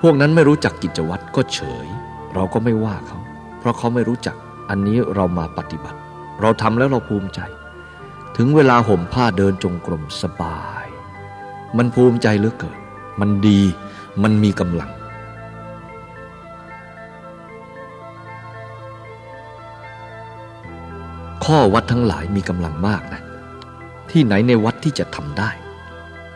[0.00, 1.86] พวกนั้นไม่รู้จักกิจวัตรก็เฉย
[2.34, 3.18] เราก็ไม่ว่าเขา
[3.58, 4.36] เพราะเขาไม่รู้จัก
[4.70, 5.98] อันนี้เรามาปฏิบัติ
[6.40, 7.40] เราทำแล้วเราภูมิใจ
[8.36, 10.86] ถึงเวลาห่มผ้าเดินจงกรมสบาย
[11.76, 12.78] มันภูมิใจเหลือเกิน
[13.20, 13.60] มันดี
[14.22, 14.90] มันมีกำลัง
[21.44, 23.22] ข้อวัดทั้งหลายมีกำลังมากนะ
[24.10, 25.50] ที่ไหนในวัดที่จะทำได้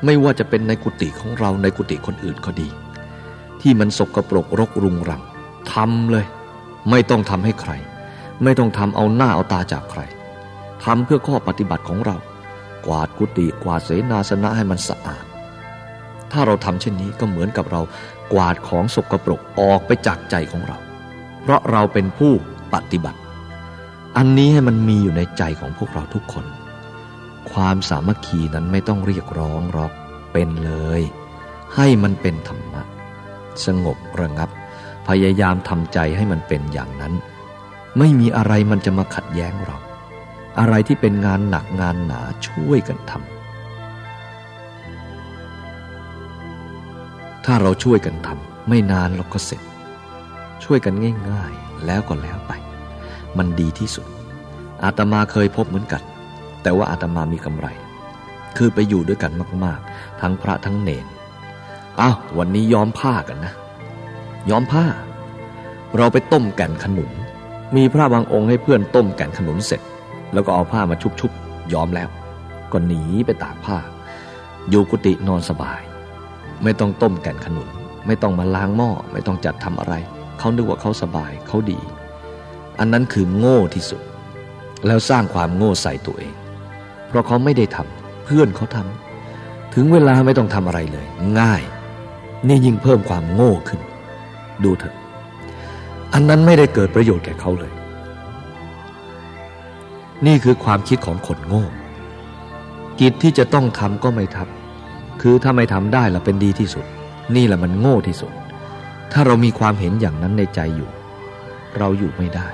[0.04, 2.68] ไม่ว่าจะเป็นในกุฏิของเราในกุฏิคนอื่นก็ดี
[3.60, 5.22] ที่มันสกรปรกรกรุงรัง
[5.72, 6.26] ทำเลย
[6.90, 7.72] ไม่ต้องทำให้ใคร
[8.42, 10.00] ไม่ต้องทำเอาหน้าเอาตาจากใคร
[10.84, 12.16] ทำเพื่อข้อปฏิบัติของเรา
[12.86, 15.24] กวาดกุฏิกวาดเสนาสนะให้มันสะอาด
[16.32, 17.80] ถ้าเราทำเช่นนี้ก็เหมือนกับเรา
[18.32, 20.78] กวาดของสกรปรกออกไปจากใจของเรา
[21.42, 22.32] เพราะเราเป็นผู้
[22.74, 23.20] ปฏิบัติ
[24.16, 26.46] อันนี้ให้มันมีอยู่ในใจของพวกเราทุกคน
[27.52, 29.92] ความสามัคคีนั้นไม่ต้องเรียกร้องหรอก
[30.32, 31.02] เป็นเลย
[31.74, 32.82] ให้มันเป็นธรรมะ
[33.66, 34.50] สงบระงับ
[35.09, 37.14] พยายามทำใจให้มันเป็นอย่างนั้น
[37.98, 39.78] ไม่มีอะไรมันจะมาขัดแย้งเรา
[40.59, 43.22] อะไรที่เป็นงานหนักงานหนาช่วยกันทำ
[47.44, 49.62] ถ้าเราช่วยกันทำไม่นานเราก็เสร็จ
[50.64, 50.94] ช่วยกัน
[51.30, 52.52] ง่าย ๆ แล้วก็แล้วไป
[53.39, 54.07] มันดีที่สุด
[54.84, 56.03] อาตมาเคยพบเหมือนกัน
[56.62, 57.66] แต่ว่าอาตมามีกำไร
[58.57, 59.32] คือไปอยู่ด้วยกัน
[59.64, 61.07] มาก ๆ ทั้งพระทั้งเนร
[62.01, 63.53] อ้าววันนี้ย้อมผ้ากันนะ
[64.51, 64.86] ย้อมผ้า
[65.97, 67.11] เราไปต้มแก่นขนุน
[67.76, 69.80] มีพระบางองค์ให้เพื่อนต้มแก่นขนุนเสร็จ
[70.32, 72.09] แล้วก็เอาผ้ามาชุบๆย้อมแล้ว
[72.72, 73.78] ก็หนีไปตากผ้า
[74.70, 75.80] อยู่กุฏินอนสบาย
[76.62, 77.68] ไม่ต้องต้มแก่นขนุน
[78.07, 79.95] ไม่ต้องมาล้างหม้อไม่ต้องจัดทำอะไร
[80.39, 81.78] เขานึกว่าเขาสบายเขาดี
[82.79, 84.03] อันนั้นคือโง่ที่สุด
[84.87, 86.35] แล้วสร้างความโง่ใส่ตัวเอง
[87.09, 91.07] เพราะเขาไม่ได้ทำเพื่อนเขาทำถึงเวลาไม่ต้องทำอะไรเลย
[91.41, 91.62] ง่าย
[92.47, 93.81] นี่ยิ่งเพิ่มความโง่ขึ้น
[94.64, 94.97] ดูเถอะ
[96.12, 97.72] อันนั้นไม่ได้เกิดประโยชน์แก่เขาเลย
[100.26, 101.64] นี่คือความคิดของคนโง่
[103.01, 106.85] กิจที่จะต้องทำก็ไม่ทำคือถ้าไม่ทำได้ละเป็นดีที่สุด
[107.37, 108.33] นี่แหละมันโง่ที่สุด
[109.12, 110.91] ถ้าเรามีความเห็นอย่างนั้นในใจอยู่
[111.79, 112.49] เราอยู่ไม่ได้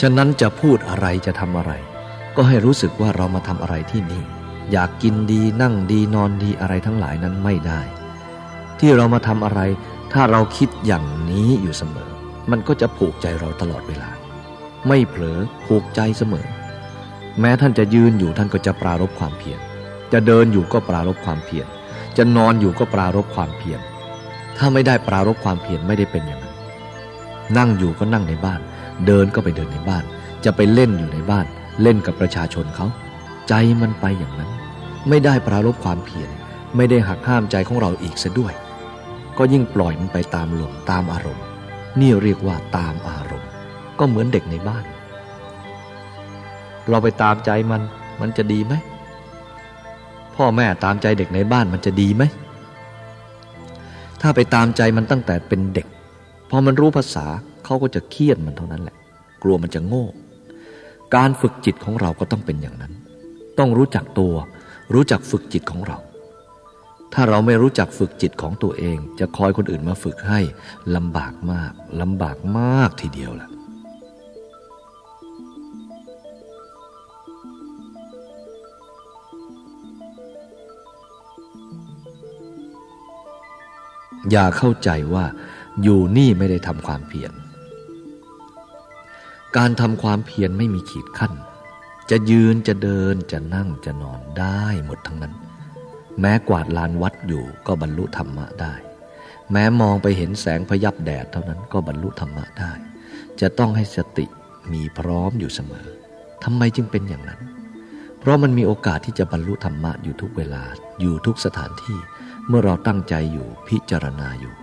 [0.00, 1.72] ฉะนั้นจะพูดอะไรจะทำอะไร
[2.36, 4.22] ก็ให้รู้สึกว่าเรามาทำอะไรที่นี่
[4.72, 7.80] อยากกินดีนั่งดีนอนดีอะไรทั้งหลายนั้นไม่ได้
[8.78, 9.60] ที่เรามาทำอะไร
[10.12, 12.10] ถ้าเราคิดอย่างนี้อยู่เสมอ
[12.50, 14.10] มันก็จะผูกใจเราตลอดเวลา
[14.88, 16.46] ไม่เผลอผูกใจเสมอ
[17.40, 19.60] แม้ท่านจะยืนอยู่ท่านก็จะปรารบความเพียร
[20.12, 21.66] จะเดินอยู่ก็ปรารบความเพียร
[22.16, 23.80] จะนอนอยู่ก็ปรารบความเพียร
[24.56, 26.54] ถ้าไม่ได้ปรารบความเพียรไม่ได้เป็นอย่างนั้น
[27.56, 28.60] นั่งอยู่ก็นั่งในบ้าน
[29.06, 30.04] เดินก็ไปเดินในบ้าน
[30.44, 31.46] จะไปเล่นอยู่ในบ้าน
[31.82, 32.86] เล่นกับประชาชนเขา
[33.48, 34.50] ใจมันไปอย่างนั้น
[35.08, 36.30] ไม่ได้ปรารบความเพียร
[36.76, 38.54] ไม่ได้หักห้ามใจของเราอีกซะด้วย
[39.38, 41.44] ก็ยิ่งปล่อยมันไปตามลมตามอารมณ์
[42.00, 43.48] นี่เรียกว่าตามอารมณ์
[43.98, 44.84] ก็เหมือนเด็กในบ้าน
[46.88, 47.82] เราไปตามใจมัน
[48.20, 48.74] มันจะดีไหม
[50.36, 52.22] พ่อแม่ตามใจเด็กในบ้านมันจะดีไหม
[54.20, 55.86] ถ้าไปตามใจมันตั้งแต่เป็นเด็ก
[56.50, 57.26] พอมันรู้ภาษา
[57.70, 58.96] เขาก็จะเครียดมันเท่านั้นแหละ
[59.42, 60.06] กลัวมันจะโง่
[61.16, 62.92] การฝึกจิตของเราก็ต้องเป็นอย่างนั้น
[63.58, 64.34] ต้องรู้จักตัว
[64.94, 65.98] รู้จักฝึกจิตของเรา
[67.14, 70.40] ถ้าเราไม่รู้จักฝึกจิตของตัวเอง จะคอยคนอื่นมาฝึกให้
[70.96, 73.48] ลำบากมากลำบากมากทีเดียวล่ะ
[84.30, 85.24] อย่าเข้าใจว่า
[85.82, 87.32] อยู่นี่ไม่ได้ทำความเพียร
[89.56, 91.32] การทำความเพียรไม่มีขีดขั้น
[92.10, 95.34] จะยืนจะเดินจะนั่งจะนอนได้หมดทั้งนั้น
[96.20, 98.74] แม้กวาดลานวัดอยู่ก็บรรลุธรรมะได้
[99.52, 102.72] แม้มองไปเห็นแสงพยับแดดเท่านั้นก็บรรลุธรรมะได้
[103.40, 104.26] จะต้องให้สติ
[104.72, 105.86] มีพร้อมอยู่เสมอ
[106.44, 107.40] ทำไมจึงเป็นอย่างนั้น
[108.18, 110.62] เพราะมันมีโอกาสที่จะบรรลุธรรมะอยู่ทุกเวลา
[111.00, 111.98] อยู่ทุกสถานที่
[112.48, 114.54] เมื่อเราตั้งใจอยู่พิจารณาอยู่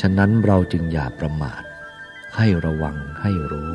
[0.00, 1.62] ฉะนั้นเราจึงอย่าประมาท
[2.36, 3.74] ให้ระวังให้รู้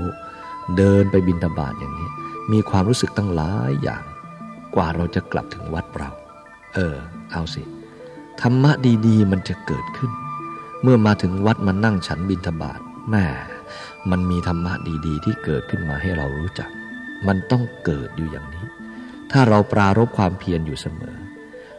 [0.78, 2.10] เดินไปบินตาบาทอย่างนี้
[2.52, 4.04] มีความรู้สึกตั้งหลายอย่าง
[4.76, 6.12] กว่าเราจะกลับถึงวัดเรา
[6.76, 6.96] เออ
[7.32, 7.64] เอาสิ
[8.42, 8.72] ธรรมะ
[9.08, 10.12] ดีๆ มันจะเกิดขึ้น
[10.84, 12.80] เมื่อมาถึงวัดมานั่งฉันบินทบาท
[13.12, 13.26] แม่
[14.12, 14.74] มันมีธรรมะ
[15.06, 16.70] ดีๆ ที่เกิดขึ้นมาให้เรารู้จัก
[17.28, 18.66] มันต้องเกิดอยู่อย่างนี้
[19.32, 21.16] ถ้าเราปรารบความเพียรอยู่เสมอ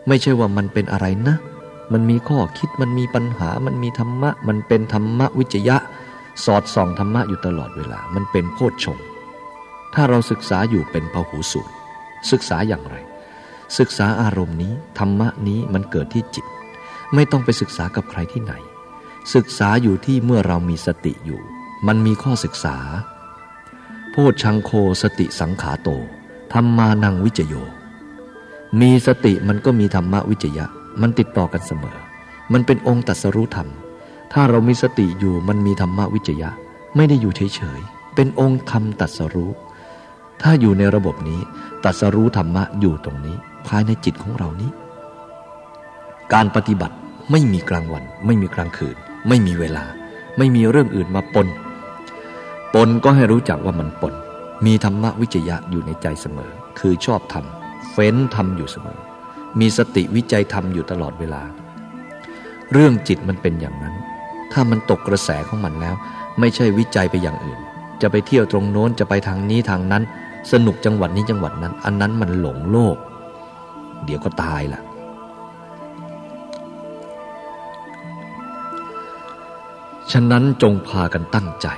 [0.08, 1.36] ไม่ใช่ว่ามันเป็นอะไรนะ
[1.92, 5.76] มันมีข้อคิดมันมีปัญหา มันมีธรรมะ มันเป็นธรรมะวิจยะ
[6.44, 8.98] สอดส่องธรรมะอยู่ตลอดเวลา มันเป็นโพชฌง
[9.94, 11.72] ถ้าเราศึกษาอยู่เป็นพหูสูตร
[12.30, 12.96] ศึกษาอย่างไร
[13.78, 16.46] ศึกษาอารมณ์นี้ ธรรมะนี้มันเกิดที่จิต
[17.14, 18.52] ไม่ต้องไปศึกษากับใครที่ไหน
[19.34, 21.40] ศึกษาอยู่ที่เมื่อเรามีสติอยู่
[21.86, 22.76] มันมีข้อศึกษา
[24.10, 24.70] โพชังโค
[25.02, 25.88] สติสังขาโต
[26.52, 27.54] ธรรมานังวิจโย
[28.80, 30.66] มีสติมันก็มีธรรมะวิจยะ
[31.00, 31.96] มันติดต่อกันเสมอ
[32.52, 33.68] มันเป็นองค์ตัสรู้ธรรม
[34.32, 36.50] ถ้าเรามีสติอยู่มันมีธรรมวิจยะ
[36.96, 39.50] ไม่ได้อยู่เฉยๆ เป็นองค์ธรรมตัสรู้
[40.42, 41.40] ถ้าอยู่ในระบบนี้
[41.84, 43.36] ตัสรู้ธรรมะอยู่ตรงนี้
[43.66, 44.70] ภายในจิตของเรานี้
[46.32, 46.96] การปฏิบัติ
[47.30, 48.96] ไม่มีกลางวัน ไม่มีกลางคืน
[49.28, 49.84] ไม่มีเวลา
[50.38, 51.46] ไม่มีเรื่องอื่นมาปน
[52.74, 54.14] ปนก็ให้รู้จักว่ามันปน
[54.66, 58.98] มีธรรมวิจยะอยู่ในใจเสมอ คือชอบทำเฟ้นทำอยู่เสมอ
[59.58, 61.42] มีสติวิจัยทำอยู่ตลอดเวลา
[62.72, 63.94] เรื่องจิตมันเป็นอย่างนั้น
[64.52, 65.94] ถ้ามันตกกระแสของมันแล้ว
[66.40, 67.60] ไม่ใช่วิจัยไปอย่างอื่น
[68.02, 70.02] จะไปเที่ยวตรงโน้นจะไปทางนี้ทางนั้น
[70.52, 72.96] สนุกจังหวัดนี้จังหวัดนั้น อันนั้นมันหลงโลก
[74.04, 74.80] เดี๋ยวก็ตายล่ะ
[80.12, 81.68] ฉะนั้นจงพากันตั้งใจ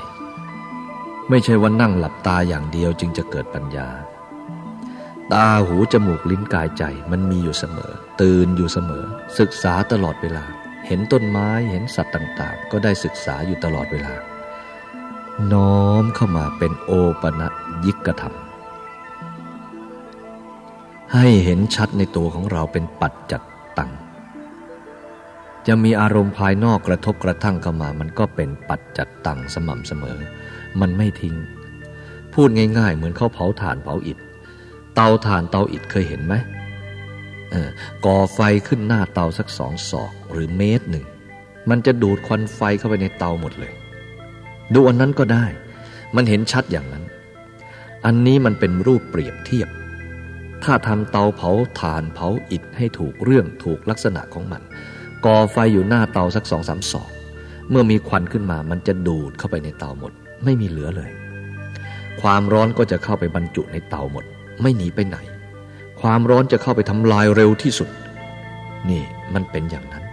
[1.29, 3.89] ไม่ใช่ว่านั่งหลับตาอย่างเดียวจึงจะเกิดปัญญา
[5.33, 9.05] ตาหูจมูกลิ้นกายใจมันมีอยู่เสมอ ตื่นอยู่เสมอ
[9.39, 10.45] ศึกษาตลอดเวลา
[10.87, 14.14] เห็นต้นไม้เห็นสัตว์ต่างๆ ก็ได้ศึกษาอยู่ตลอดเวลา
[15.53, 16.91] น้อมเข้ามาเป็นโอ
[17.22, 17.30] ปะ
[17.85, 18.35] ยิกธรรม
[21.12, 23.43] ให้เห็นชัดในตัวของเราเป็นปัจจัต
[23.78, 23.91] ตัง
[25.66, 30.18] จะมีอารมณ์ภายนอกกระทบกระทั่งเข้ามา มันก็เป็นปัจจัตตังสม่ำเสมอ
[30.80, 31.37] มันไม่ทิ้ง
[32.35, 34.18] พูดง่ายๆ เหมือนเขาเผาถ่านเผาอิฐ
[34.95, 36.34] เตาถ่านเตาอิฐเคยเห็นไหม
[38.07, 41.07] ก่อไฟขึ้นหน้าเตาสักสองศอกหรือเมตรหนึ่ง
[41.70, 43.72] มันจะดูดควันไฟเข้าไปในเตาหมดเลย
[44.74, 45.47] ดูอันนั้นก็ได้
[46.16, 47.05] มันเห็นชัดอย่างนั้น
[48.05, 49.68] อันนี้มันเป็นรูปเปรียบเทียบ
[50.64, 54.62] ถ้าทำเตาเผาถ่านเผาอิฐให้ถูกเรื่องถูกลักษณะของมัน
[55.24, 57.11] ก่อไฟอยู่หน้าเตาสักสองสามศอก
[57.70, 60.12] เมื่อมีควันขึ้นมามันจะดูดเข้าไปในเตาหมด
[60.45, 61.11] ไม่มีเหลือเลย
[62.22, 64.24] ความร้อนก็จะเข้าไปบรรจุในเตาหมด
[64.62, 65.16] ไม่หนีไปไหน
[66.00, 67.90] ความร้อนจะเข้าไปทำลายเร็วที่สุด
[68.90, 69.02] นี่
[69.34, 70.04] มันเป็นอย่างนั้น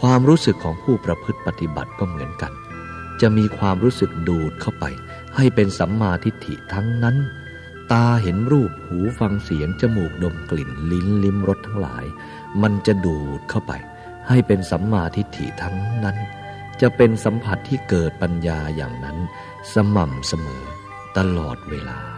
[0.00, 2.52] ความรู้สึกของผู้ประพฤติปฏิบัติก็เหมือนกัน
[3.20, 4.84] จะมีความรู้สึกดูดเข้าไป
[5.36, 7.16] ให้เป็นสัมมาทิฏฐิทั้งนั้น
[7.92, 12.04] ตาเห็นรูปหูฟังเสียง จมูกดมกลิ่นลิ้นลิ้มรสทั้งหลาย
[12.62, 13.72] มันจะดูดเข้าไป
[14.28, 16.16] ให้เป็นสัมมาทิฏฐิทั้งนั้น
[16.80, 19.18] จะเป็นสัมผัสที่เกิดปัญญาอย่างนั้น
[19.74, 20.64] สม่ำเสมอ
[21.16, 22.13] ตลอดเวลา